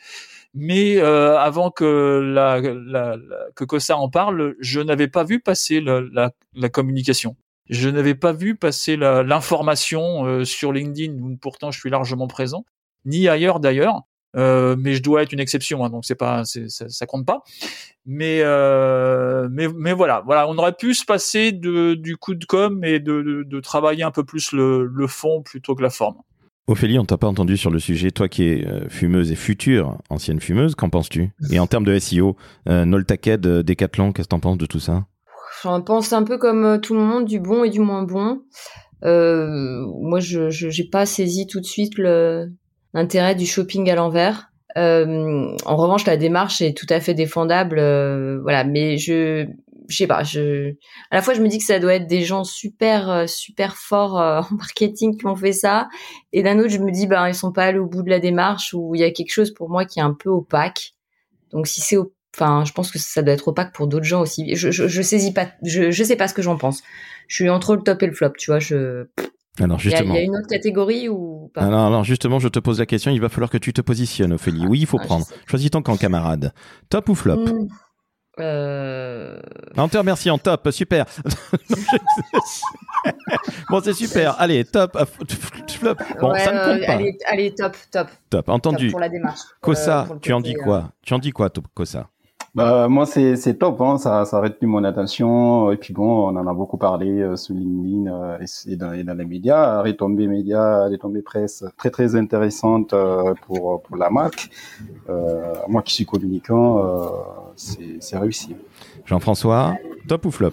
mais 0.54 0.98
euh, 0.98 1.38
avant 1.38 1.70
que 1.70 2.20
la, 2.34 2.60
la, 2.60 3.16
que 3.54 3.64
Cossa 3.64 3.96
en 3.96 4.08
parle, 4.08 4.56
je 4.60 4.80
n'avais 4.80 5.08
pas 5.08 5.24
vu 5.24 5.40
passer 5.40 5.80
la, 5.80 6.32
la, 6.54 6.68
communication. 6.68 7.36
Je 7.68 7.88
n'avais 7.88 8.16
pas 8.16 8.32
vu 8.32 8.56
passer 8.56 8.96
l'information 8.96 10.24
euh, 10.26 10.44
sur 10.44 10.72
LinkedIn, 10.72 11.14
où 11.20 11.36
pourtant 11.36 11.70
je 11.70 11.78
suis 11.78 11.90
largement 11.90 12.26
présent, 12.26 12.64
ni 13.04 13.28
ailleurs 13.28 13.60
d'ailleurs. 13.60 14.02
Euh, 14.36 14.76
mais 14.78 14.94
je 14.94 15.02
dois 15.02 15.22
être 15.22 15.32
une 15.32 15.40
exception, 15.40 15.84
hein, 15.84 15.90
donc 15.90 16.04
c'est 16.04 16.14
pas, 16.14 16.44
ça, 16.44 16.88
ça 16.88 17.06
compte 17.06 17.26
pas. 17.26 17.42
Mais, 18.06 18.40
euh, 18.42 19.48
mais, 19.50 19.66
mais 19.68 19.92
voilà, 19.92 20.22
voilà, 20.24 20.48
on 20.48 20.56
aurait 20.56 20.76
pu 20.76 20.94
se 20.94 21.04
passer 21.04 21.52
de, 21.52 21.94
du 21.94 22.16
coup 22.16 22.34
de 22.34 22.44
com 22.44 22.84
et 22.84 23.00
de, 23.00 23.22
de, 23.22 23.42
de 23.42 23.60
travailler 23.60 24.04
un 24.04 24.12
peu 24.12 24.24
plus 24.24 24.52
le, 24.52 24.86
le 24.86 25.06
fond 25.06 25.42
plutôt 25.42 25.74
que 25.74 25.82
la 25.82 25.90
forme. 25.90 26.16
Ophélie, 26.66 26.98
on 26.98 27.04
t'a 27.04 27.16
pas 27.16 27.26
entendu 27.26 27.56
sur 27.56 27.70
le 27.70 27.78
sujet. 27.80 28.10
Toi 28.10 28.28
qui 28.28 28.44
es 28.44 28.66
euh, 28.66 28.88
fumeuse 28.88 29.32
et 29.32 29.34
future 29.34 29.98
ancienne 30.08 30.40
fumeuse, 30.40 30.74
qu'en 30.74 30.88
penses-tu? 30.88 31.30
Et 31.50 31.58
en 31.58 31.66
termes 31.66 31.84
de 31.84 31.98
SEO, 31.98 32.36
euh, 32.68 32.84
Noltaked, 32.84 33.44
euh, 33.46 33.62
Decathlon, 33.62 34.12
qu'est-ce 34.12 34.28
que 34.28 34.30
t'en 34.30 34.40
penses 34.40 34.58
de 34.58 34.66
tout 34.66 34.78
ça? 34.78 35.06
J'en 35.64 35.80
pense 35.82 36.12
un 36.12 36.22
peu 36.22 36.38
comme 36.38 36.64
euh, 36.64 36.78
tout 36.78 36.94
le 36.94 37.00
monde, 37.00 37.24
du 37.24 37.40
bon 37.40 37.64
et 37.64 37.70
du 37.70 37.80
moins 37.80 38.04
bon. 38.04 38.42
Moi, 39.02 40.20
je 40.20 40.50
j'ai 40.50 40.84
pas 40.84 41.06
saisi 41.06 41.46
tout 41.46 41.60
de 41.60 41.66
suite 41.66 41.94
l'intérêt 42.94 43.34
du 43.34 43.46
shopping 43.46 43.90
à 43.90 43.96
l'envers. 43.96 44.52
En 44.76 45.76
revanche, 45.76 46.06
la 46.06 46.16
démarche 46.16 46.60
est 46.62 46.76
tout 46.76 46.86
à 46.90 47.00
fait 47.00 47.14
défendable, 47.14 47.76
voilà. 48.42 48.62
Mais 48.64 48.98
je 48.98 49.46
je 49.90 49.96
sais 49.96 50.06
pas, 50.06 50.22
je 50.22 50.74
à 51.10 51.16
la 51.16 51.22
fois 51.22 51.34
je 51.34 51.42
me 51.42 51.48
dis 51.48 51.58
que 51.58 51.64
ça 51.64 51.78
doit 51.78 51.94
être 51.94 52.06
des 52.06 52.22
gens 52.22 52.44
super 52.44 53.10
euh, 53.10 53.26
super 53.26 53.76
forts 53.76 54.18
euh, 54.20 54.40
en 54.50 54.54
marketing 54.54 55.16
qui 55.16 55.26
ont 55.26 55.36
fait 55.36 55.52
ça 55.52 55.88
et 56.32 56.42
d'un 56.42 56.58
autre 56.58 56.70
je 56.70 56.78
me 56.78 56.90
dis 56.90 57.06
ben 57.06 57.28
ils 57.28 57.34
sont 57.34 57.52
pas 57.52 57.64
allés 57.64 57.78
au 57.78 57.86
bout 57.86 58.02
de 58.02 58.10
la 58.10 58.20
démarche 58.20 58.74
ou 58.74 58.94
il 58.94 59.00
y 59.00 59.04
a 59.04 59.10
quelque 59.10 59.32
chose 59.32 59.52
pour 59.52 59.68
moi 59.68 59.84
qui 59.84 59.98
est 59.98 60.02
un 60.02 60.14
peu 60.14 60.30
opaque. 60.30 60.94
Donc 61.52 61.66
si 61.66 61.80
c'est 61.80 61.96
enfin 62.34 62.64
je 62.64 62.72
pense 62.72 62.90
que 62.90 62.98
ça 62.98 63.22
doit 63.22 63.34
être 63.34 63.48
opaque 63.48 63.74
pour 63.74 63.86
d'autres 63.86 64.04
gens 64.04 64.22
aussi. 64.22 64.54
Je, 64.54 64.70
je, 64.70 64.88
je 64.88 65.02
saisis 65.02 65.32
pas 65.32 65.48
je 65.62 65.90
je 65.90 66.04
sais 66.04 66.16
pas 66.16 66.28
ce 66.28 66.34
que 66.34 66.42
j'en 66.42 66.56
pense. 66.56 66.82
Je 67.28 67.36
suis 67.36 67.50
entre 67.50 67.76
le 67.76 67.82
top 67.82 68.02
et 68.02 68.06
le 68.06 68.12
flop, 68.12 68.32
tu 68.38 68.50
vois, 68.50 68.58
je 68.58 69.06
alors 69.58 69.78
justement, 69.78 70.14
il 70.14 70.16
y, 70.16 70.20
a 70.20 70.22
une 70.22 70.36
autre 70.36 70.48
catégorie 70.48 71.08
ou 71.08 71.50
pas? 71.52 71.62
Alors, 71.62 71.86
alors, 71.86 72.04
justement, 72.04 72.38
je 72.38 72.48
te 72.48 72.58
pose 72.58 72.78
la 72.78 72.86
question. 72.86 73.10
Il 73.10 73.20
va 73.20 73.28
falloir 73.28 73.50
que 73.50 73.58
tu 73.58 73.72
te 73.72 73.80
positionnes, 73.80 74.32
Ophélie. 74.32 74.66
Oui, 74.66 74.80
il 74.80 74.86
faut 74.86 74.98
ah, 75.00 75.04
prendre. 75.04 75.26
Choisis 75.46 75.70
ton 75.70 75.82
camp, 75.82 75.96
camarade. 75.96 76.52
Top 76.88 77.08
ou 77.08 77.14
flop? 77.14 77.36
Hmm. 77.36 77.68
Euh... 78.40 79.40
On 79.76 79.88
te 79.88 79.98
remercie 79.98 80.30
en 80.30 80.38
top, 80.38 80.68
super. 80.70 81.06
bon, 83.70 83.80
c'est 83.82 83.94
super. 83.94 84.40
Allez, 84.40 84.64
top, 84.64 84.96
euh, 84.96 85.04
flop. 85.68 85.94
Bon, 86.20 86.34
ça 86.36 86.52
ne 86.52 86.74
compte 86.74 86.86
pas. 86.86 86.92
Allez, 86.92 87.18
allez, 87.26 87.54
top, 87.54 87.76
top. 87.90 88.08
Top, 88.28 88.48
entendu. 88.48 88.90
pour 88.90 89.00
la 89.00 89.08
démarche. 89.08 89.40
Kosa, 89.60 90.06
euh, 90.10 90.14
tu 90.20 90.32
en 90.32 90.40
dis 90.40 90.54
quoi? 90.54 90.76
euh. 90.76 90.82
Tu 91.02 91.14
en 91.14 91.18
dis 91.18 91.32
quoi, 91.32 91.50
Kosa 91.74 92.08
bah, 92.52 92.88
moi, 92.88 93.06
c'est, 93.06 93.36
c'est 93.36 93.54
top, 93.54 93.80
hein, 93.80 93.96
ça, 93.96 94.24
ça 94.24 94.38
a 94.38 94.40
retenu 94.40 94.66
mon 94.66 94.82
attention. 94.82 95.70
Et 95.70 95.76
puis 95.76 95.94
bon, 95.94 96.28
on 96.28 96.36
en 96.36 96.46
a 96.48 96.52
beaucoup 96.52 96.78
parlé 96.78 97.20
euh, 97.20 97.36
sur 97.36 97.54
LinkedIn 97.54 98.12
euh, 98.12 98.38
et, 98.66 98.76
dans, 98.76 98.92
et, 98.92 99.04
dans, 99.04 99.14
les 99.14 99.24
médias. 99.24 99.80
Retombées 99.82 100.26
médias, 100.26 100.88
retombées 100.88 101.22
presse 101.22 101.64
très 101.76 101.90
très 101.90 102.16
intéressantes 102.16 102.92
euh, 102.92 103.34
pour, 103.46 103.82
pour 103.82 103.96
la 103.96 104.10
marque. 104.10 104.50
Euh, 105.08 105.54
moi 105.68 105.82
qui 105.82 105.94
suis 105.94 106.06
communicant, 106.06 106.78
c'est, 107.56 108.18
réussi. 108.18 108.56
Jean-François, 109.06 109.76
top 110.08 110.26
ou 110.26 110.30
flop? 110.30 110.52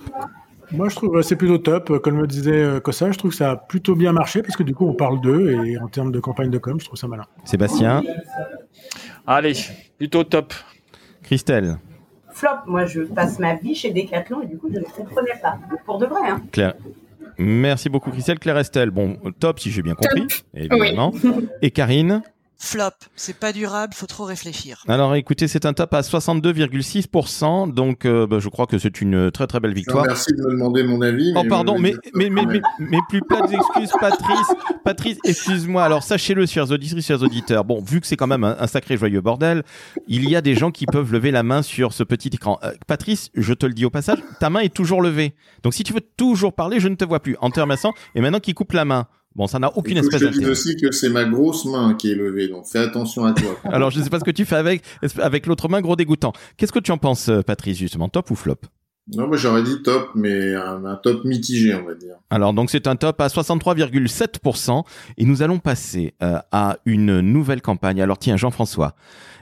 Moi, 0.71 0.89
je 0.89 0.95
trouve 0.95 1.21
c'est 1.21 1.35
plutôt 1.35 1.57
top. 1.57 1.99
Comme 1.99 2.17
me 2.17 2.27
disait 2.27 2.81
Cossa, 2.83 3.11
je 3.11 3.17
trouve 3.17 3.31
que 3.31 3.37
ça 3.37 3.51
a 3.51 3.55
plutôt 3.55 3.95
bien 3.95 4.11
marché 4.11 4.41
parce 4.41 4.57
que 4.57 4.63
du 4.63 4.75
coup, 4.75 4.85
on 4.85 4.93
parle 4.93 5.21
d'eux 5.21 5.65
et 5.65 5.77
en 5.77 5.87
termes 5.87 6.11
de 6.11 6.19
campagne 6.19 6.49
de 6.49 6.57
com, 6.57 6.79
je 6.79 6.85
trouve 6.85 6.99
ça 6.99 7.07
malin. 7.07 7.25
Sébastien? 7.45 8.03
Allez, 9.25 9.53
plutôt 9.97 10.23
top. 10.23 10.53
Christelle? 11.23 11.77
Flop. 12.31 12.49
Moi, 12.67 12.85
je 12.85 13.01
passe 13.01 13.39
ma 13.39 13.55
vie 13.55 13.75
chez 13.75 13.91
Decathlon 13.91 14.41
et 14.41 14.47
du 14.47 14.57
coup, 14.57 14.69
je 14.73 14.79
ne 14.79 14.83
comprenais 14.83 15.39
pas. 15.41 15.57
Pour 15.85 15.97
de 15.97 16.05
vrai. 16.05 16.29
Hein. 16.29 16.41
Claire. 16.51 16.73
Merci 17.37 17.89
beaucoup, 17.89 18.11
Christelle. 18.11 18.39
Claire 18.39 18.57
Estelle, 18.57 18.89
bon, 18.89 19.17
top 19.39 19.59
si 19.59 19.69
j'ai 19.71 19.81
bien 19.83 19.93
compris, 19.93 20.25
évidemment. 20.53 21.13
Et 21.61 21.71
Karine? 21.71 22.23
Flop, 22.59 22.89
c'est 23.15 23.37
pas 23.37 23.53
durable, 23.53 23.93
faut 23.93 24.07
trop 24.07 24.23
réfléchir. 24.23 24.83
Alors 24.87 25.13
écoutez, 25.13 25.47
c'est 25.47 25.67
un 25.67 25.73
top 25.73 25.93
à 25.93 26.01
62,6%, 26.01 27.71
donc 27.71 28.05
euh, 28.05 28.25
bah, 28.25 28.39
je 28.39 28.49
crois 28.49 28.65
que 28.65 28.79
c'est 28.79 28.99
une 28.99 29.29
très 29.29 29.45
très 29.45 29.59
belle 29.59 29.75
victoire. 29.75 30.05
Merci 30.07 30.33
de 30.33 30.41
me 30.41 30.51
demander 30.51 30.83
mon 30.83 31.03
avis. 31.03 31.33
Oh 31.35 31.43
pardon, 31.47 31.77
mais 31.77 31.93
mais, 32.15 32.31
mais, 32.31 32.47
mais, 32.47 32.61
mais, 32.79 32.97
plus 33.09 33.21
plein 33.21 33.45
d'excuses, 33.45 33.91
Patrice. 33.99 34.47
Patrice, 34.83 35.19
excuse-moi. 35.23 35.83
Alors 35.83 36.01
sachez-le, 36.01 36.47
chers 36.47 36.71
auditrices, 36.71 37.05
chers 37.05 37.21
auditeurs. 37.21 37.63
Bon, 37.63 37.79
vu 37.79 38.01
que 38.01 38.07
c'est 38.07 38.17
quand 38.17 38.25
même 38.27 38.43
un, 38.43 38.65
sacré 38.65 38.97
joyeux 38.97 39.21
bordel, 39.21 39.63
il 40.07 40.27
y 40.27 40.35
a 40.35 40.41
des 40.41 40.55
gens 40.55 40.71
qui 40.71 40.87
peuvent 40.87 41.13
lever 41.13 41.29
la 41.29 41.43
main 41.43 41.61
sur 41.61 41.93
ce 41.93 42.03
petit 42.03 42.29
écran. 42.33 42.57
Euh, 42.63 42.71
Patrice, 42.87 43.29
je 43.35 43.53
te 43.53 43.67
le 43.67 43.73
dis 43.73 43.85
au 43.85 43.91
passage, 43.91 44.17
ta 44.39 44.49
main 44.49 44.61
est 44.61 44.73
toujours 44.73 45.03
levée. 45.03 45.35
Donc 45.61 45.75
si 45.75 45.83
tu 45.83 45.93
veux 45.93 46.01
toujours 46.17 46.53
parler, 46.53 46.79
je 46.79 46.87
ne 46.87 46.95
te 46.95 47.05
vois 47.05 47.19
plus. 47.19 47.37
En 47.39 47.51
te 47.51 47.59
remerciant, 47.59 47.93
et 48.15 48.21
maintenant 48.21 48.39
qu'il 48.39 48.55
coupe 48.55 48.73
la 48.73 48.85
main? 48.85 49.07
Bon, 49.37 49.45
ça 49.45 49.59
n'a 49.59 49.71
aucune 49.77 49.97
espèce 49.97 50.21
d'intérêt. 50.21 50.33
Je 50.33 50.39
dis 50.39 50.49
aussi 50.49 50.75
que 50.75 50.91
c'est 50.91 51.09
ma 51.09 51.23
grosse 51.23 51.65
main 51.65 51.93
qui 51.93 52.11
est 52.11 52.15
levée, 52.15 52.47
donc 52.47 52.65
fais 52.65 52.79
attention 52.79 53.23
à 53.23 53.33
toi. 53.33 53.55
Alors, 53.65 53.91
je 53.91 53.99
ne 53.99 54.03
sais 54.03 54.09
pas 54.09 54.19
ce 54.19 54.23
que 54.23 54.31
tu 54.31 54.45
fais 54.45 54.55
avec, 54.55 54.81
avec 55.19 55.45
l'autre 55.45 55.69
main, 55.69 55.79
gros 55.79 55.95
dégoûtant. 55.95 56.33
Qu'est-ce 56.57 56.71
que 56.71 56.79
tu 56.79 56.91
en 56.91 56.97
penses, 56.97 57.29
euh, 57.29 57.43
Patrice, 57.43 57.77
justement, 57.77 58.09
top 58.09 58.31
ou 58.31 58.35
flop? 58.35 58.55
Non, 59.15 59.27
moi 59.27 59.37
j'aurais 59.37 59.63
dit 59.63 59.81
top, 59.83 60.09
mais 60.15 60.53
un, 60.55 60.99
top 61.01 61.23
mitigé, 61.23 61.73
on 61.75 61.85
va 61.85 61.93
dire. 61.93 62.15
Alors 62.29 62.51
donc 62.51 62.69
c'est 62.69 62.87
un 62.87 62.97
top 62.97 63.21
à 63.21 63.27
63,7% 63.27 64.83
et 65.17 65.23
nous 65.23 65.41
allons 65.41 65.59
passer 65.59 66.13
euh, 66.21 66.39
à 66.51 66.79
une 66.85 67.21
nouvelle 67.21 67.61
campagne. 67.61 68.01
Alors 68.01 68.17
tiens 68.17 68.35
Jean-François, 68.35 68.95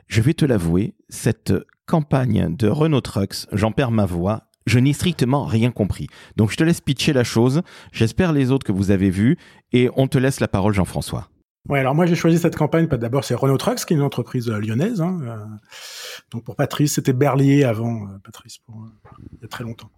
je 0.06 0.22
vais 0.22 0.36
te 0.36 0.46
l'avouer, 0.46 0.94
cette 1.10 1.52
campagne 1.88 2.56
de 2.56 2.68
Renault 2.68 3.02
Trucks, 3.02 3.48
j'en 3.54 3.72
perds 3.72 3.90
ma 3.90 4.06
voix, 4.06 4.44
je 4.66 4.80
n'ai 4.80 4.94
strictement 4.94 5.46
rien 5.46 5.72
compris. 5.72 6.08
Donc 6.38 6.52
je 6.52 6.58
te 6.58 6.64
laisse 6.64 6.82
pitcher 6.82 7.14
la 7.14 7.24
chose. 7.24 7.62
J'espère 7.92 8.34
les 8.34 8.52
autres 8.52 8.66
que 8.66 8.72
vous 8.72 8.92
avez 8.92 9.10
vus 9.10 9.38
et 9.76 9.90
on 9.98 10.08
te 10.08 10.18
laisse 10.18 10.40
la 10.40 10.48
parole 10.48 10.74
Jean-François. 10.74 11.28
Ouais, 11.68 11.80
alors 11.80 11.96
moi 11.96 12.06
j'ai 12.06 12.16
choisi 12.16 12.38
cette 12.38 12.56
campagne. 12.56 12.88
D'abord 12.88 13.24
c'est 13.26 13.36
Renault 13.36 13.58
Trucks, 13.58 13.86
qui 13.86 13.94
est 13.94 13.98
une 13.98 14.04
entreprise 14.04 14.50
euh, 14.50 14.60
lyonnaise. 14.60 15.02
Hein, 15.02 15.20
euh, 15.24 15.38
donc 16.32 16.44
pour 16.46 16.56
Patrice, 16.56 16.94
c'était 16.94 17.12
Berlier 17.12 17.64
avant 17.64 18.04
euh, 18.04 18.20
Patrice, 18.24 18.60
pour 18.60 18.88
il 19.34 19.42
y 19.42 19.46
a 19.46 19.48
très 19.48 19.64
longtemps. 19.64 19.90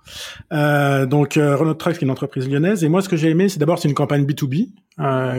donc 1.07 1.33
Renault 1.35 1.73
Trucks, 1.75 1.97
qui 1.97 2.05
est 2.05 2.07
une 2.07 2.11
entreprise 2.11 2.49
lyonnaise. 2.49 2.83
Et 2.83 2.89
moi 2.89 3.01
ce 3.01 3.09
que 3.09 3.17
j'ai 3.17 3.29
aimé, 3.29 3.49
c'est 3.49 3.59
d'abord 3.59 3.79
c'est 3.79 3.89
une 3.89 3.95
campagne 3.95 4.25
B2B, 4.25 4.69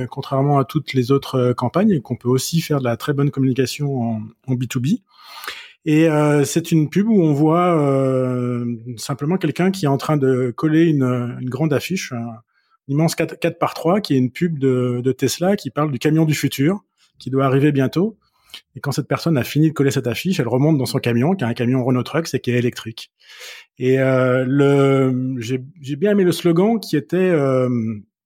contrairement 0.08 0.58
à 0.58 0.64
toutes 0.64 0.92
les 0.92 1.10
autres 1.10 1.52
campagnes, 1.54 2.00
qu'on 2.00 2.16
peut 2.16 2.28
aussi 2.28 2.60
faire 2.60 2.78
de 2.78 2.84
la 2.84 2.96
très 2.96 3.14
bonne 3.14 3.30
communication 3.30 4.00
en, 4.00 4.22
en 4.46 4.54
B2B. 4.54 5.00
Et 5.86 6.08
c'est 6.44 6.70
une 6.70 6.90
pub 6.90 7.08
où 7.08 7.22
on 7.22 7.32
voit 7.32 8.64
simplement 8.98 9.38
quelqu'un 9.38 9.70
qui 9.70 9.86
est 9.86 9.88
en 9.88 9.96
train 9.96 10.18
de 10.18 10.52
coller 10.54 10.84
une, 10.84 11.38
grande 11.44 11.72
affiche, 11.72 12.12
immense 12.88 13.14
4, 13.14 13.38
4 13.38 13.58
par 13.58 13.74
3 13.74 14.00
qui 14.00 14.14
est 14.14 14.18
une 14.18 14.30
pub 14.30 14.58
de, 14.58 15.12
Tesla 15.12 15.56
qui 15.56 15.70
parle 15.70 15.92
du 15.92 15.98
camion 15.98 16.24
du 16.24 16.34
futur 16.34 16.80
qui 17.18 17.30
doit 17.30 17.44
arriver 17.44 17.72
bientôt. 17.72 18.18
Et 18.74 18.80
quand 18.80 18.92
cette 18.92 19.08
personne 19.08 19.36
a 19.36 19.44
fini 19.44 19.68
de 19.68 19.74
coller 19.74 19.90
cette 19.90 20.06
affiche, 20.06 20.40
elle 20.40 20.48
remonte 20.48 20.78
dans 20.78 20.86
son 20.86 20.98
camion, 20.98 21.34
qui 21.34 21.44
est 21.44 21.46
un 21.46 21.54
camion 21.54 21.84
Renault 21.84 22.02
Trucks 22.02 22.32
et 22.32 22.40
qui 22.40 22.50
est 22.50 22.58
électrique. 22.58 23.12
Et 23.78 24.00
euh, 24.00 24.44
le, 24.46 25.36
j'ai 25.38 25.96
bien 25.96 26.12
aimé 26.12 26.24
le 26.24 26.32
slogan 26.32 26.80
qui 26.80 26.96
était 26.96 27.16
euh, 27.16 27.68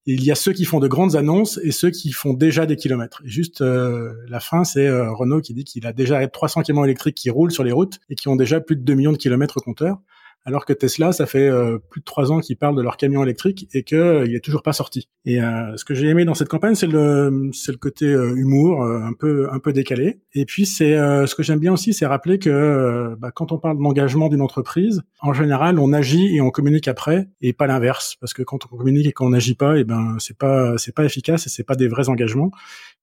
il 0.07 0.25
y 0.25 0.33
a 0.33 0.35
ceux 0.35 0.53
qui 0.53 0.65
font 0.65 0.81
de 0.81 0.89
grandes 0.89 1.15
annonces 1.15 1.61
et 1.63 1.71
ceux 1.71 1.91
qui 1.91 2.11
font 2.13 2.35
déjà 2.35 2.67
des 2.67 2.77
kilomètres. 2.77 3.23
Et 3.25 3.29
juste 3.29 3.61
euh, 3.61 4.13
la 4.29 4.41
fin, 4.41 4.65
c'est 4.65 4.87
euh, 4.87 5.13
Renault 5.13 5.41
qui 5.41 5.55
dit 5.55 5.65
qu'il 5.65 5.87
a 5.87 5.93
déjà 5.93 6.27
300 6.27 6.63
camions 6.63 6.85
électriques 6.85 7.17
qui 7.17 7.31
roulent 7.31 7.53
sur 7.53 7.63
les 7.63 7.73
routes 7.73 8.01
et 8.11 8.17
qui 8.17 8.29
ont 8.29 8.37
déjà 8.37 8.61
plus 8.61 8.77
de 8.77 8.83
2 8.83 8.95
millions 8.95 9.13
de 9.13 9.17
kilomètres 9.17 9.59
au 9.59 9.61
compteur. 9.61 9.99
Alors 10.45 10.65
que 10.65 10.73
Tesla, 10.73 11.13
ça 11.13 11.27
fait 11.27 11.49
euh, 11.49 11.79
plus 11.79 12.01
de 12.01 12.05
trois 12.05 12.33
ans 12.33 12.41
qu'ils 12.41 12.57
parlent 12.57 12.77
de 12.77 12.83
leur 12.83 12.97
camion 12.97 13.23
électrique 13.23 13.69
et 13.75 13.85
que 13.85 13.95
euh, 13.95 14.35
est 14.35 14.45
toujours 14.45 14.63
pas 14.63 14.73
sorti. 14.73 15.09
Et 15.25 15.41
euh, 15.41 15.77
ce 15.77 15.85
que 15.85 15.95
j'ai 15.95 16.09
aimé 16.09 16.25
dans 16.25 16.35
cette 16.35 16.49
campagne, 16.49 16.75
c'est 16.75 16.89
le 16.89 17.51
c'est 17.53 17.71
le 17.71 17.79
côté 17.79 18.07
humour, 18.07 18.83
un 18.85 19.13
peu 19.13 19.49
un 19.53 19.61
peu 19.61 19.73
décalé. 19.73 20.21
Et 20.35 20.45
puis 20.45 20.67
c'est 20.67 20.97
ce 20.97 21.35
que 21.35 21.43
j'aime 21.43 21.61
bien 21.61 21.73
aussi, 21.73 21.95
c'est 21.95 22.07
rappeler 22.07 22.39
que 22.39 23.15
bah, 23.19 23.31
quand 23.31 23.53
on 23.53 23.59
parle 23.59 23.79
d'engagement 23.79 24.29
d'une 24.29 24.41
entreprise, 24.41 25.03
en 25.21 25.33
général, 25.33 25.79
on 25.79 25.93
agit 25.93 26.35
et 26.35 26.41
on 26.41 26.51
communique 26.51 26.89
après, 26.89 27.29
et 27.41 27.53
pas 27.53 27.67
l'inverse, 27.67 28.17
parce 28.21 28.35
que 28.35 28.43
quand 28.43 28.67
on 28.71 28.77
communique 28.77 29.07
et 29.07 29.13
qu'on 29.13 29.31
n'agit 29.31 29.55
pas, 29.55 29.77
et 29.77 29.81
eh 29.81 29.85
ben 29.85 30.17
c'est 30.19 30.37
pas 30.37 30.77
c'est 30.77 30.95
pas 30.95 31.05
efficace 31.05 31.47
et 31.47 31.51
c'est 31.51 31.65
pas 31.65 31.77
des 31.77 31.87
vrais 31.87 32.09
engagements. 32.09 32.51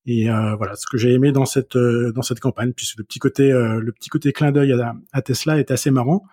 Et 0.05 0.29
euh, 0.29 0.55
voilà, 0.55 0.75
ce 0.75 0.85
que 0.91 0.97
j'ai 0.97 1.13
aimé 1.13 1.31
dans 1.31 1.45
cette 1.45 1.77
dans 1.77 2.21
cette 2.21 2.39
campagne, 2.39 2.73
puisque 2.73 2.97
le 2.97 3.03
petit 3.05 3.19
côté 3.19 3.49
le 3.51 3.91
petit 3.91 4.09
côté 4.09 4.33
clin 4.33 4.51
d'œil 4.51 4.75
à, 5.13 5.21
Tesla 5.21 5.57
est 5.57 5.71
assez 5.71 5.91
marrant. 5.91 6.23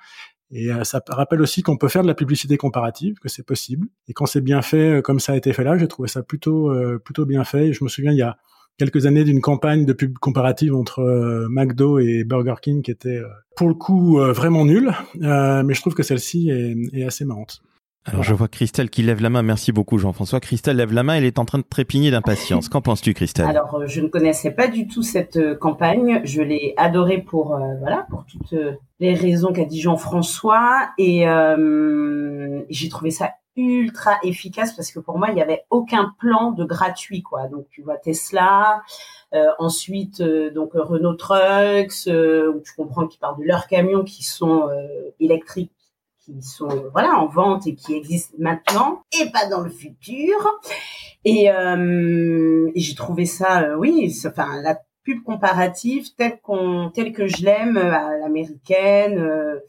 Et 0.51 0.71
euh, 0.71 0.85
ça 0.85 1.03
rappelle 1.09 1.41
aussi 1.41 1.63
qu'on 1.63 1.77
peut 1.77 1.89
faire 1.89 2.03
de 2.03 2.07
la 2.07 2.15
publicité 2.15 2.57
comparative, 2.57 3.19
que 3.19 3.29
c'est 3.29 3.45
possible. 3.45 3.89
Et 4.09 4.13
quand 4.13 4.27
c'est 4.27 4.41
bien 4.41 4.63
fait, 4.63 4.99
euh, 4.99 5.03
comme 5.03 5.19
ça 5.19 5.33
a 5.33 5.37
été 5.37 5.53
fait 5.53 5.65
là, 5.65 5.77
j'ai 5.77 5.89
trouvé 5.89 6.09
ça 6.09 6.23
plutôt 6.23 6.71
euh, 6.71 6.99
plutôt 6.99 7.27
bien 7.27 7.45
fait. 7.45 7.69
Et 7.69 7.73
je 7.73 7.83
me 7.83 7.89
souviens 7.89 8.13
il 8.13 8.19
y 8.19 8.23
a 8.23 8.37
quelques 8.79 9.07
années 9.07 9.25
d'une 9.25 9.41
campagne 9.41 9.85
de 9.85 9.93
pub 9.93 10.19
comparative 10.19 10.75
entre 10.75 11.47
McDo 11.51 11.99
et 11.99 12.25
Burger 12.25 12.57
King 12.61 12.83
qui 12.83 12.91
était 12.91 13.23
pour 13.57 13.69
le 13.69 13.75
coup 13.75 14.19
vraiment 14.19 14.67
nulle, 14.67 14.93
mais 15.15 15.73
je 15.73 15.81
trouve 15.81 15.95
que 15.95 16.03
celle-ci 16.03 16.51
est, 16.51 16.77
est 16.93 17.05
assez 17.05 17.25
marrante. 17.25 17.63
Alors 18.09 18.23
je 18.23 18.35
vois 18.35 18.47
Christelle 18.47 18.89
qui 18.89 19.03
lève 19.03 19.21
la 19.21 19.31
main. 19.31 19.43
Merci 19.43 19.73
beaucoup 19.73 19.99
Jean-François. 19.99 20.39
Christelle 20.39 20.77
lève 20.77 20.93
la 20.93 21.03
main. 21.03 21.15
Elle 21.15 21.25
est 21.25 21.41
en 21.41 21.45
train 21.45 21.59
de 21.59 21.65
trépigner 21.69 22.13
d'impatience. 22.13 22.69
Qu'en 22.69 22.81
penses-tu 22.81 23.15
Christelle? 23.15 23.47
Alors 23.47 23.75
euh, 23.75 23.87
je 23.87 24.01
ne 24.01 24.07
connaissais 24.07 24.53
pas 24.53 24.69
du 24.69 24.87
tout 24.87 25.03
cette 25.03 25.37
euh, 25.37 25.57
campagne. 25.57 26.21
Je 26.23 26.41
l'ai 26.41 26.75
adorée 26.77 27.19
pour 27.19 27.57
euh, 27.57 27.75
voilà 27.81 28.07
pour 28.09 28.25
toutes 28.25 28.55
les 29.01 29.15
raisons 29.15 29.53
qu'a 29.53 29.65
dit 29.65 29.81
Jean-François 29.81 30.91
et 30.99 31.27
j'ai 32.71 32.89
trouvé 32.89 33.11
ça 33.11 33.33
ultra 33.57 34.19
efficace 34.23 34.75
parce 34.75 34.93
que 34.93 35.01
pour 35.01 35.19
moi 35.19 35.29
il 35.31 35.35
n'y 35.35 35.43
avait 35.43 35.65
aucun 35.71 36.15
plan 36.21 36.53
de 36.53 36.65
gratuit 36.65 37.23
quoi. 37.23 37.49
Donc 37.49 37.67
tu 37.71 37.83
vois 37.83 37.97
Tesla. 37.97 38.83
ensuite, 39.59 40.23
donc 40.23 40.71
Renault 40.75 41.15
Trucks, 41.15 42.07
où 42.07 42.61
tu 42.61 42.73
comprends 42.77 43.07
qu'ils 43.07 43.21
parlent 43.21 43.39
de 43.39 43.45
leurs 43.45 43.67
camions 43.67 44.05
qui 44.05 44.23
sont 44.23 44.69
électriques 45.19 45.73
qui 46.27 46.43
sont 46.43 46.69
voilà 46.93 47.19
en 47.19 47.27
vente 47.27 47.67
et 47.67 47.75
qui 47.75 47.95
existent 47.95 48.37
maintenant 48.39 49.03
et 49.21 49.31
pas 49.31 49.49
dans 49.49 49.61
le 49.61 49.71
futur. 49.71 50.61
Et, 51.25 51.51
euh, 51.51 52.71
j'ai 52.75 52.95
trouvé 52.95 53.25
ça, 53.25 53.63
euh, 53.63 53.77
oui, 53.77 54.13
enfin 54.27 54.61
la 54.63 54.79
pub 55.05 55.23
comparative 55.23 56.15
telle 56.17 56.41
qu'on, 56.41 56.91
que 56.91 57.27
je 57.27 57.45
l'aime 57.45 57.77
à 57.77 58.17
l'américaine, 58.19 59.19
euh, 59.19 59.61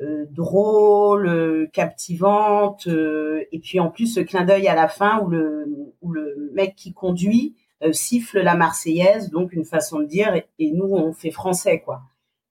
euh 0.00 0.26
drôle, 0.30 1.68
captivante, 1.72 2.86
et 2.86 3.58
puis 3.60 3.80
en 3.80 3.88
plus 3.90 4.06
ce 4.06 4.20
clin 4.20 4.44
d'œil 4.44 4.68
à 4.68 4.74
la 4.74 4.88
fin 4.88 5.20
où 5.20 5.28
le 5.28 5.66
où 6.02 6.12
le 6.12 6.50
mec 6.54 6.74
qui 6.76 6.92
conduit 6.92 7.56
siffle 7.92 8.40
la 8.40 8.54
Marseillaise, 8.54 9.30
donc 9.30 9.52
une 9.52 9.64
façon 9.64 10.00
de 10.00 10.04
dire, 10.04 10.34
et, 10.34 10.46
et, 10.58 10.70
nous 10.72 10.88
on 10.92 11.12
fait 11.12 11.30
français 11.30 11.80
quoi. 11.80 12.02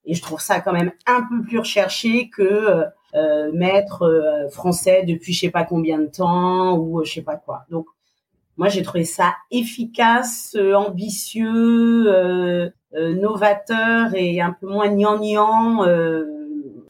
Et 0.05 0.13
je 0.13 0.21
trouve 0.21 0.41
ça 0.41 0.59
quand 0.61 0.73
même 0.73 0.91
un 1.07 1.23
peu 1.29 1.43
plus 1.43 1.59
recherché 1.59 2.29
que 2.29 2.85
euh, 3.15 3.49
maître 3.53 4.01
euh, 4.01 4.49
français 4.49 5.03
depuis 5.07 5.31
je 5.31 5.39
sais 5.41 5.49
pas 5.49 5.63
combien 5.63 5.99
de 5.99 6.07
temps 6.07 6.75
ou 6.75 6.99
euh, 6.99 7.03
je 7.05 7.13
sais 7.13 7.21
pas 7.21 7.37
quoi. 7.37 7.65
Donc 7.69 7.85
moi 8.57 8.67
j'ai 8.67 8.81
trouvé 8.81 9.05
ça 9.05 9.35
efficace, 9.51 10.57
ambitieux, 10.75 12.11
novateur 12.93 14.13
et 14.15 14.41
un 14.41 14.51
peu 14.51 14.67
moins 14.67 14.89
gnangnan. 14.89 15.85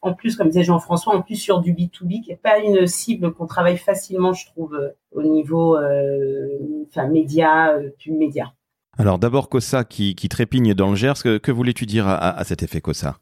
en 0.02 0.14
plus, 0.14 0.36
comme 0.36 0.50
disait 0.50 0.64
Jean-François, 0.64 1.16
en 1.16 1.22
plus 1.24 1.36
sur 1.36 1.60
du 1.62 1.74
B2B, 1.74 2.22
qui 2.22 2.32
est 2.32 2.42
pas 2.42 2.60
une 2.60 2.86
cible 2.86 3.34
qu'on 3.34 3.48
travaille 3.48 3.78
facilement, 3.78 4.34
je 4.34 4.46
trouve, 4.46 4.80
au 5.12 5.24
niveau, 5.24 5.76
enfin 6.88 7.08
média, 7.08 7.76
pub 8.00 8.14
média. 8.14 8.54
Alors 8.98 9.18
d'abord 9.18 9.50
Kossa 9.50 9.84
qui, 9.84 10.16
trépigne 10.30 10.76
dans 10.76 10.92
le 10.92 10.96
Gers, 10.96 11.24
que, 11.24 11.38
que 11.40 11.52
voulais-tu 11.52 11.88
dire 11.88 12.08
à, 12.08 12.30
à, 12.30 12.44
cet 12.44 12.62
effet 12.62 12.80
Kossa? 12.80 13.18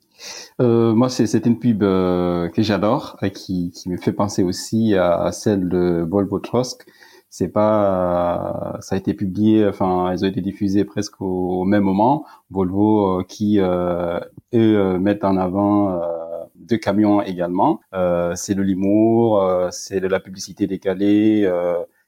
Euh, 0.62 0.94
moi, 0.94 1.10
c'est 1.10 1.46
une 1.46 1.60
pub 1.60 1.84
euh, 1.84 2.50
que 2.50 2.62
j'adore 2.62 3.18
et 3.22 3.32
qui, 3.32 3.72
qui 3.72 3.90
me 3.90 3.98
fait 3.98 4.14
penser 4.14 4.44
aussi 4.44 4.96
à, 4.96 5.32
celle 5.32 5.70
de 5.70 6.06
Volvo 6.10 6.40
Trusk. 6.40 6.86
C'est 7.30 7.50
pas, 7.50 8.78
ça 8.82 8.94
a 8.96 8.98
été 8.98 9.16
publié, 9.16 9.68
enfin, 9.68 10.12
elles 10.12 10.24
ont 10.24 10.28
été 10.28 10.42
diffusées 10.42 10.86
presque 10.86 11.20
au, 11.20 11.64
même 11.66 11.84
moment. 11.84 12.26
Volvo 12.52 13.20
euh, 13.20 13.24
qui 13.24 13.60
eux 13.60 15.00
mettent 15.00 15.24
en 15.24 15.38
avant 15.38 16.02
deux 16.56 16.78
camions 16.78 17.22
également. 17.22 17.80
c'est 18.36 18.56
de 18.56 18.62
l'humour, 18.62 19.44
c'est 19.72 20.00
de 20.00 20.08
la 20.08 20.20
publicité 20.20 20.68
décalée, 20.68 21.52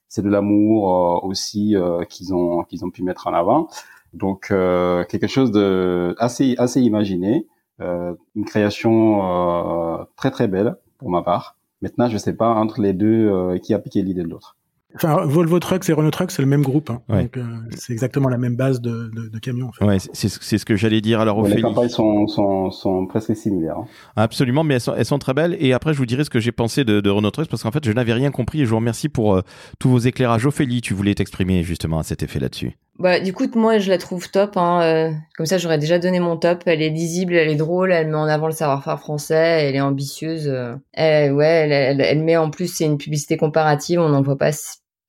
c'est 0.08 0.21
de 0.21 0.30
l'amour 0.30 1.23
aussi 1.23 1.75
qu'ils 2.10 2.34
ont 2.34 2.63
qu'ils 2.63 2.86
ont 2.86 2.91
pu 2.91 3.01
mettre 3.04 3.28
en 3.28 3.34
avant. 3.34 3.67
Donc 4.13 4.49
quelque 4.49 5.28
chose 5.28 5.51
de 5.51 6.15
assez 6.19 6.56
assez 6.60 6.82
imaginé. 6.82 7.47
Euh, 7.81 8.13
une 8.35 8.45
création 8.45 9.99
euh, 9.99 10.03
très 10.15 10.31
très 10.31 10.47
belle 10.47 10.75
pour 10.97 11.09
ma 11.09 11.21
part. 11.23 11.57
Maintenant, 11.81 12.07
je 12.09 12.17
sais 12.17 12.33
pas 12.33 12.49
entre 12.49 12.79
les 12.81 12.93
deux 12.93 13.29
euh, 13.29 13.57
qui 13.57 13.73
a 13.73 13.79
piqué 13.79 14.01
l'idée 14.01 14.23
de 14.23 14.29
l'autre. 14.29 14.55
Enfin, 14.95 15.25
Volvo 15.25 15.59
Trucks 15.59 15.89
et 15.89 15.93
Renault 15.93 16.11
Trucks, 16.11 16.31
c'est 16.31 16.41
le 16.41 16.47
même 16.47 16.61
groupe. 16.61 16.89
Hein. 16.89 17.01
Donc, 17.09 17.38
c'est 17.75 17.91
exactement 17.91 18.29
la 18.29 18.38
même 18.38 18.55
base 18.55 18.79
de, 18.79 19.11
de, 19.13 19.27
de 19.27 19.39
camions. 19.39 19.67
En 19.67 19.71
fait. 19.73 19.83
Ouais, 19.83 19.97
c'est 19.99 20.29
ce 20.29 20.65
que 20.65 20.77
j'allais 20.77 21.01
dire. 21.01 21.19
Alors, 21.19 21.45
Les 21.45 21.61
campagnes 21.61 21.89
sont, 21.89 22.27
sont, 22.27 22.71
sont 22.71 23.05
presque 23.05 23.35
similaires. 23.35 23.79
Hein. 23.79 23.88
Absolument, 24.15 24.63
mais 24.63 24.75
elles 24.75 24.79
sont, 24.79 24.95
elles 24.95 25.03
sont, 25.03 25.19
très 25.19 25.33
belles. 25.33 25.57
Et 25.59 25.73
après, 25.73 25.91
je 25.91 25.97
vous 25.97 26.05
dirai 26.05 26.23
ce 26.23 26.29
que 26.29 26.39
j'ai 26.39 26.53
pensé 26.53 26.85
de, 26.85 27.01
de, 27.01 27.09
Renault 27.09 27.31
Trucks, 27.31 27.49
parce 27.49 27.61
qu'en 27.61 27.71
fait, 27.71 27.85
je 27.85 27.91
n'avais 27.91 28.13
rien 28.13 28.31
compris. 28.31 28.61
Et 28.61 28.65
je 28.65 28.69
vous 28.69 28.77
remercie 28.77 29.09
pour 29.09 29.41
tous 29.79 29.89
vos 29.89 29.99
éclairages. 29.99 30.45
Ophélie, 30.45 30.79
tu 30.79 30.93
voulais 30.93 31.13
t'exprimer 31.13 31.61
justement 31.63 31.99
à 31.99 32.03
cet 32.03 32.23
effet 32.23 32.39
là-dessus. 32.39 32.77
Bah, 32.97 33.19
du 33.19 33.34
coup, 33.34 33.45
moi, 33.55 33.77
je 33.77 33.89
la 33.89 33.97
trouve 33.97 34.29
top. 34.29 34.55
Hein. 34.55 34.81
Euh, 34.84 35.12
comme 35.36 35.45
ça, 35.45 35.58
j'aurais 35.58 35.77
déjà 35.77 35.99
donné 35.99 36.19
mon 36.19 36.38
top. 36.38 36.63
Elle 36.65 36.81
est 36.81 36.89
lisible, 36.89 37.34
elle 37.34 37.49
est 37.49 37.55
drôle, 37.55 37.91
elle 37.91 38.08
met 38.08 38.15
en 38.15 38.27
avant 38.27 38.47
le 38.47 38.53
savoir-faire 38.53 38.99
français, 38.99 39.65
elle 39.67 39.75
est 39.75 39.81
ambitieuse. 39.81 40.47
Euh. 40.47 40.75
Elle, 40.93 41.34
ouais, 41.34 41.67
elle, 41.69 41.99
elle, 41.99 42.23
met 42.23 42.38
en 42.38 42.49
plus, 42.49 42.67
c'est 42.73 42.86
une 42.86 42.97
publicité 42.97 43.36
comparative. 43.36 43.99
On 43.99 44.10
n'en 44.10 44.21
voit 44.21 44.38
pas 44.38 44.51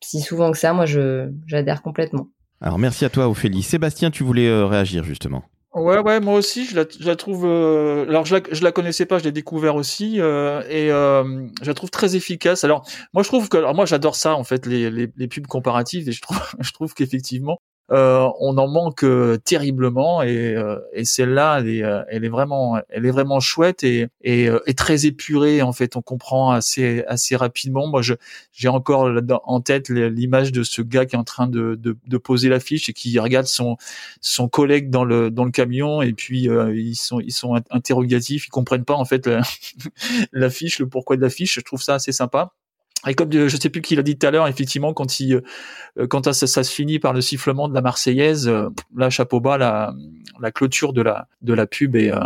si 0.00 0.20
souvent 0.20 0.50
que 0.50 0.58
ça. 0.58 0.72
Moi, 0.72 0.86
je 0.86 1.30
j'adhère 1.46 1.82
complètement. 1.82 2.28
Alors, 2.60 2.78
merci 2.78 3.04
à 3.04 3.08
toi, 3.08 3.28
Ophélie. 3.28 3.62
Sébastien, 3.62 4.10
tu 4.10 4.24
voulais 4.24 4.48
euh, 4.48 4.66
réagir 4.66 5.04
justement. 5.04 5.44
Ouais, 5.72 5.98
ouais, 5.98 6.20
moi 6.20 6.34
aussi, 6.34 6.64
je 6.64 6.74
la, 6.74 6.86
je 6.88 7.06
la 7.06 7.16
trouve. 7.16 7.44
alors, 7.44 8.24
je 8.24 8.34
la, 8.34 8.40
je 8.50 8.64
la 8.64 8.72
connaissais 8.72 9.04
pas, 9.04 9.18
je 9.18 9.24
l'ai 9.24 9.32
découvert 9.32 9.76
aussi, 9.76 10.20
euh, 10.20 10.62
et 10.70 10.88
je 10.88 11.66
la 11.66 11.74
trouve 11.74 11.90
très 11.90 12.16
efficace. 12.16 12.64
Alors, 12.64 12.88
moi, 13.12 13.22
je 13.22 13.28
trouve 13.28 13.50
que, 13.50 13.58
alors 13.58 13.74
moi, 13.74 13.84
j'adore 13.84 14.16
ça 14.16 14.34
en 14.34 14.42
fait, 14.42 14.64
les, 14.64 14.90
les, 14.90 15.12
les 15.14 15.28
pubs 15.28 15.46
comparatives, 15.46 16.08
et 16.08 16.12
je 16.12 16.22
trouve, 16.22 16.40
je 16.60 16.72
trouve 16.72 16.94
qu'effectivement, 16.94 17.60
euh, 17.92 18.28
on 18.40 18.58
en 18.58 18.66
manque 18.66 19.04
euh, 19.04 19.38
terriblement 19.38 20.20
et, 20.20 20.56
euh, 20.56 20.80
et 20.92 21.04
celle-là 21.04 21.58
elle 21.60 21.68
est, 21.68 21.84
elle 22.08 22.24
est 22.24 22.28
vraiment 22.28 22.80
elle 22.88 23.06
est 23.06 23.12
vraiment 23.12 23.38
chouette 23.38 23.84
et, 23.84 24.08
et, 24.22 24.50
très 24.76 25.06
épurée 25.06 25.62
en 25.62 25.72
fait. 25.72 25.96
On 25.96 26.02
comprend 26.02 26.50
assez 26.50 27.04
assez 27.06 27.36
rapidement. 27.36 27.86
Moi 27.86 28.02
j'ai 28.52 28.68
encore 28.68 29.10
en 29.44 29.60
tête 29.60 29.88
l'image 29.88 30.50
de 30.50 30.64
ce 30.64 30.82
gars 30.82 31.06
qui 31.06 31.14
est 31.14 31.18
en 31.18 31.24
train 31.24 31.46
de, 31.46 31.76
de, 31.76 31.96
de 32.04 32.18
poser 32.18 32.48
l'affiche 32.48 32.88
et 32.88 32.92
qui 32.92 33.18
regarde 33.20 33.46
son 33.46 33.76
son 34.20 34.48
collègue 34.48 34.90
dans 34.90 35.04
le 35.04 35.30
dans 35.30 35.44
le 35.44 35.52
camion 35.52 36.02
et 36.02 36.12
puis 36.12 36.48
ils 36.48 36.96
sont 36.96 37.20
ils 37.20 37.32
sont 37.32 37.54
interrogatifs. 37.70 38.46
Ils 38.46 38.50
comprennent 38.50 38.84
pas 38.84 38.94
en 38.94 39.04
fait 39.04 39.30
l'affiche 40.32 40.80
le 40.80 40.88
pourquoi 40.88 41.16
de 41.16 41.22
l'affiche. 41.22 41.54
Je 41.54 41.60
trouve 41.60 41.82
ça 41.82 41.94
assez 41.94 42.12
sympa 42.12 42.52
et 43.06 43.14
comme 43.14 43.30
je 43.30 43.56
sais 43.56 43.68
plus 43.68 43.82
qui 43.82 43.94
l'a 43.94 44.02
dit 44.02 44.18
tout 44.18 44.26
à 44.26 44.30
l'heure, 44.30 44.48
effectivement, 44.48 44.92
quand 44.92 45.06
euh, 45.20 46.32
ça, 46.32 46.64
se 46.64 46.72
finit 46.72 46.98
par 46.98 47.12
le 47.12 47.20
sifflement 47.20 47.68
de 47.68 47.74
la 47.74 47.82
Marseillaise, 47.82 48.48
euh, 48.48 48.68
là, 48.96 49.10
chapeau 49.10 49.40
bas, 49.40 49.58
la, 49.58 50.50
clôture 50.52 50.92
de 50.92 51.02
la, 51.02 51.66
pub 51.66 51.94
euh, 51.96 52.18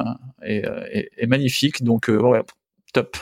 est, 0.42 1.26
magnifique. 1.26 1.82
Donc, 1.82 2.08
ouais, 2.08 2.42
top. 2.92 3.16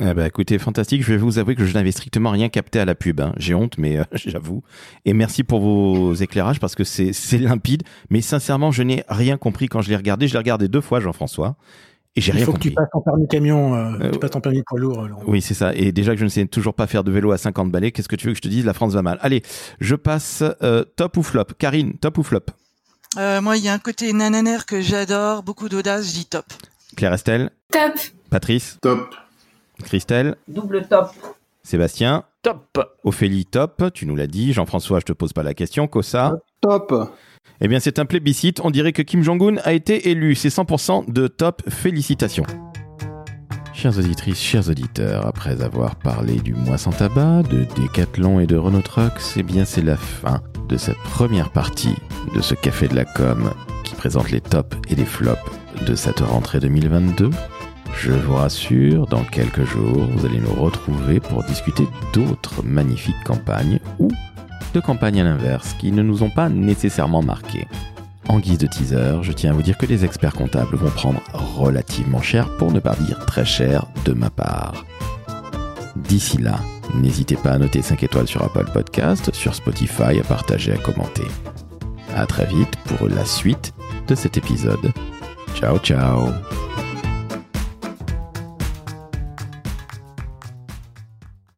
Eh 0.00 0.14
ben, 0.14 0.26
écoutez, 0.26 0.58
fantastique. 0.58 1.02
Je 1.02 1.12
vais 1.12 1.18
vous 1.18 1.38
avouer 1.38 1.54
que 1.54 1.64
je 1.64 1.74
n'avais 1.74 1.92
strictement 1.92 2.30
rien 2.30 2.48
capté 2.48 2.78
à 2.78 2.84
la 2.84 2.94
pub. 2.94 3.20
Hein. 3.20 3.32
J'ai 3.36 3.54
honte, 3.54 3.78
mais 3.78 3.98
j'avoue. 4.12 4.62
Et 5.04 5.12
merci 5.12 5.44
pour 5.44 5.60
vos 5.60 6.14
éclairages 6.14 6.60
parce 6.60 6.74
que 6.74 6.84
c'est 6.84 7.38
limpide. 7.38 7.82
Mais 8.10 8.20
sincèrement, 8.20 8.70
je 8.70 8.82
n'ai 8.82 9.04
rien 9.08 9.38
compris 9.38 9.68
quand 9.68 9.82
je 9.82 9.90
l'ai 9.90 9.96
regardé. 9.96 10.28
Je 10.28 10.32
l'ai 10.32 10.38
regardé 10.38 10.68
deux 10.68 10.80
fois, 10.80 11.00
Jean-François. 11.00 11.56
Et 12.14 12.20
j'ai 12.20 12.32
rien 12.32 12.44
compris. 12.44 12.68
Il 12.68 12.74
faut 12.74 12.74
que 12.74 12.80
tu 12.80 12.90
passes 12.90 12.94
en 12.94 13.00
permis 13.00 13.26
camion, 13.28 13.74
euh, 13.74 13.98
euh, 14.02 14.10
tu 14.10 14.18
passes 14.18 14.36
en 14.36 14.40
permis 14.40 14.62
poids 14.62 14.78
lourd. 14.78 15.08
Oui, 15.26 15.40
c'est 15.40 15.54
ça. 15.54 15.74
Et 15.74 15.92
déjà 15.92 16.12
que 16.12 16.18
je 16.18 16.24
ne 16.24 16.28
sais 16.28 16.44
toujours 16.46 16.74
pas 16.74 16.86
faire 16.86 17.04
de 17.04 17.10
vélo 17.10 17.32
à 17.32 17.38
50 17.38 17.70
balais, 17.70 17.90
qu'est-ce 17.90 18.08
que 18.08 18.16
tu 18.16 18.26
veux 18.26 18.32
que 18.32 18.36
je 18.36 18.42
te 18.42 18.48
dise? 18.48 18.66
La 18.66 18.74
France 18.74 18.92
va 18.92 19.02
mal. 19.02 19.18
Allez, 19.22 19.42
je 19.80 19.94
passe 19.94 20.44
euh, 20.62 20.84
top 20.96 21.16
ou 21.16 21.22
flop? 21.22 21.46
Karine, 21.58 21.94
top 21.98 22.18
ou 22.18 22.22
flop? 22.22 22.40
Euh, 23.16 23.40
Moi, 23.40 23.56
il 23.56 23.64
y 23.64 23.68
a 23.68 23.72
un 23.72 23.78
côté 23.78 24.12
nananer 24.12 24.58
que 24.66 24.80
j'adore, 24.82 25.42
beaucoup 25.42 25.68
d'audace, 25.68 26.06
je 26.08 26.12
dis 26.12 26.26
top. 26.26 26.44
Claire 26.96 27.14
Estelle? 27.14 27.50
Top. 27.70 27.92
Patrice? 28.30 28.78
Top. 28.82 29.14
Christelle? 29.82 30.36
Double 30.48 30.86
top. 30.88 31.10
Sébastien? 31.62 32.24
Top. 32.42 32.78
Ophélie, 33.04 33.46
top. 33.46 33.84
Tu 33.94 34.04
nous 34.06 34.16
l'as 34.16 34.26
dit. 34.26 34.52
Jean-François, 34.52 35.00
je 35.00 35.04
te 35.04 35.12
pose 35.12 35.32
pas 35.32 35.42
la 35.42 35.54
question. 35.54 35.86
Kossa? 35.86 36.32
Top. 36.60 36.92
Eh 37.64 37.68
bien, 37.68 37.78
c'est 37.78 38.00
un 38.00 38.06
plébiscite. 38.06 38.60
On 38.64 38.72
dirait 38.72 38.92
que 38.92 39.02
Kim 39.02 39.22
Jong-un 39.22 39.56
a 39.62 39.72
été 39.72 40.10
élu. 40.10 40.34
C'est 40.34 40.48
100% 40.48 41.12
de 41.12 41.28
top. 41.28 41.62
Félicitations. 41.68 42.44
Chères 43.72 43.96
auditrices, 43.96 44.40
chers 44.40 44.68
auditeurs, 44.68 45.26
après 45.26 45.62
avoir 45.62 45.94
parlé 45.94 46.40
du 46.40 46.54
mois 46.54 46.76
sans 46.76 46.90
tabac, 46.90 47.44
de 47.44 47.64
Decathlon 47.76 48.40
et 48.40 48.46
de 48.48 48.56
Renault 48.56 48.82
Trucks, 48.82 49.36
eh 49.36 49.44
bien 49.44 49.64
c'est 49.64 49.82
la 49.82 49.96
fin 49.96 50.42
de 50.68 50.76
cette 50.76 50.98
première 50.98 51.50
partie 51.50 51.94
de 52.34 52.40
ce 52.42 52.54
Café 52.54 52.88
de 52.88 52.96
la 52.96 53.04
Com 53.04 53.52
qui 53.84 53.94
présente 53.94 54.30
les 54.30 54.40
tops 54.40 54.76
et 54.88 54.96
les 54.96 55.04
flops 55.04 55.40
de 55.86 55.94
cette 55.94 56.20
rentrée 56.20 56.60
2022. 56.60 57.30
Je 57.96 58.12
vous 58.12 58.34
rassure, 58.34 59.06
dans 59.06 59.24
quelques 59.24 59.64
jours, 59.64 60.06
vous 60.16 60.26
allez 60.26 60.40
nous 60.40 60.54
retrouver 60.54 61.20
pour 61.20 61.44
discuter 61.44 61.86
d'autres 62.12 62.62
magnifiques 62.64 63.22
campagnes 63.24 63.80
ou 63.98 64.08
de 64.72 64.80
campagnes 64.80 65.20
à 65.20 65.24
l'inverse 65.24 65.74
qui 65.74 65.92
ne 65.92 66.02
nous 66.02 66.22
ont 66.22 66.30
pas 66.30 66.48
nécessairement 66.48 67.22
marqués. 67.22 67.66
En 68.28 68.38
guise 68.38 68.58
de 68.58 68.66
teaser, 68.66 69.18
je 69.22 69.32
tiens 69.32 69.50
à 69.50 69.54
vous 69.54 69.62
dire 69.62 69.76
que 69.76 69.86
les 69.86 70.04
experts 70.04 70.34
comptables 70.34 70.76
vont 70.76 70.90
prendre 70.90 71.20
relativement 71.32 72.22
cher 72.22 72.56
pour 72.56 72.72
ne 72.72 72.80
pas 72.80 72.94
dire 72.96 73.24
très 73.26 73.44
cher 73.44 73.86
de 74.04 74.12
ma 74.12 74.30
part. 74.30 74.84
D'ici 75.96 76.38
là, 76.38 76.58
n'hésitez 76.94 77.36
pas 77.36 77.50
à 77.50 77.58
noter 77.58 77.82
5 77.82 78.02
étoiles 78.02 78.28
sur 78.28 78.42
Apple 78.42 78.70
Podcast, 78.72 79.34
sur 79.34 79.54
Spotify, 79.54 80.20
à 80.20 80.24
partager, 80.24 80.72
à 80.72 80.78
commenter. 80.78 81.26
À 82.14 82.26
très 82.26 82.46
vite 82.46 82.76
pour 82.86 83.08
la 83.08 83.24
suite 83.24 83.74
de 84.08 84.14
cet 84.14 84.36
épisode. 84.36 84.92
Ciao 85.54 85.78
ciao 85.78 86.28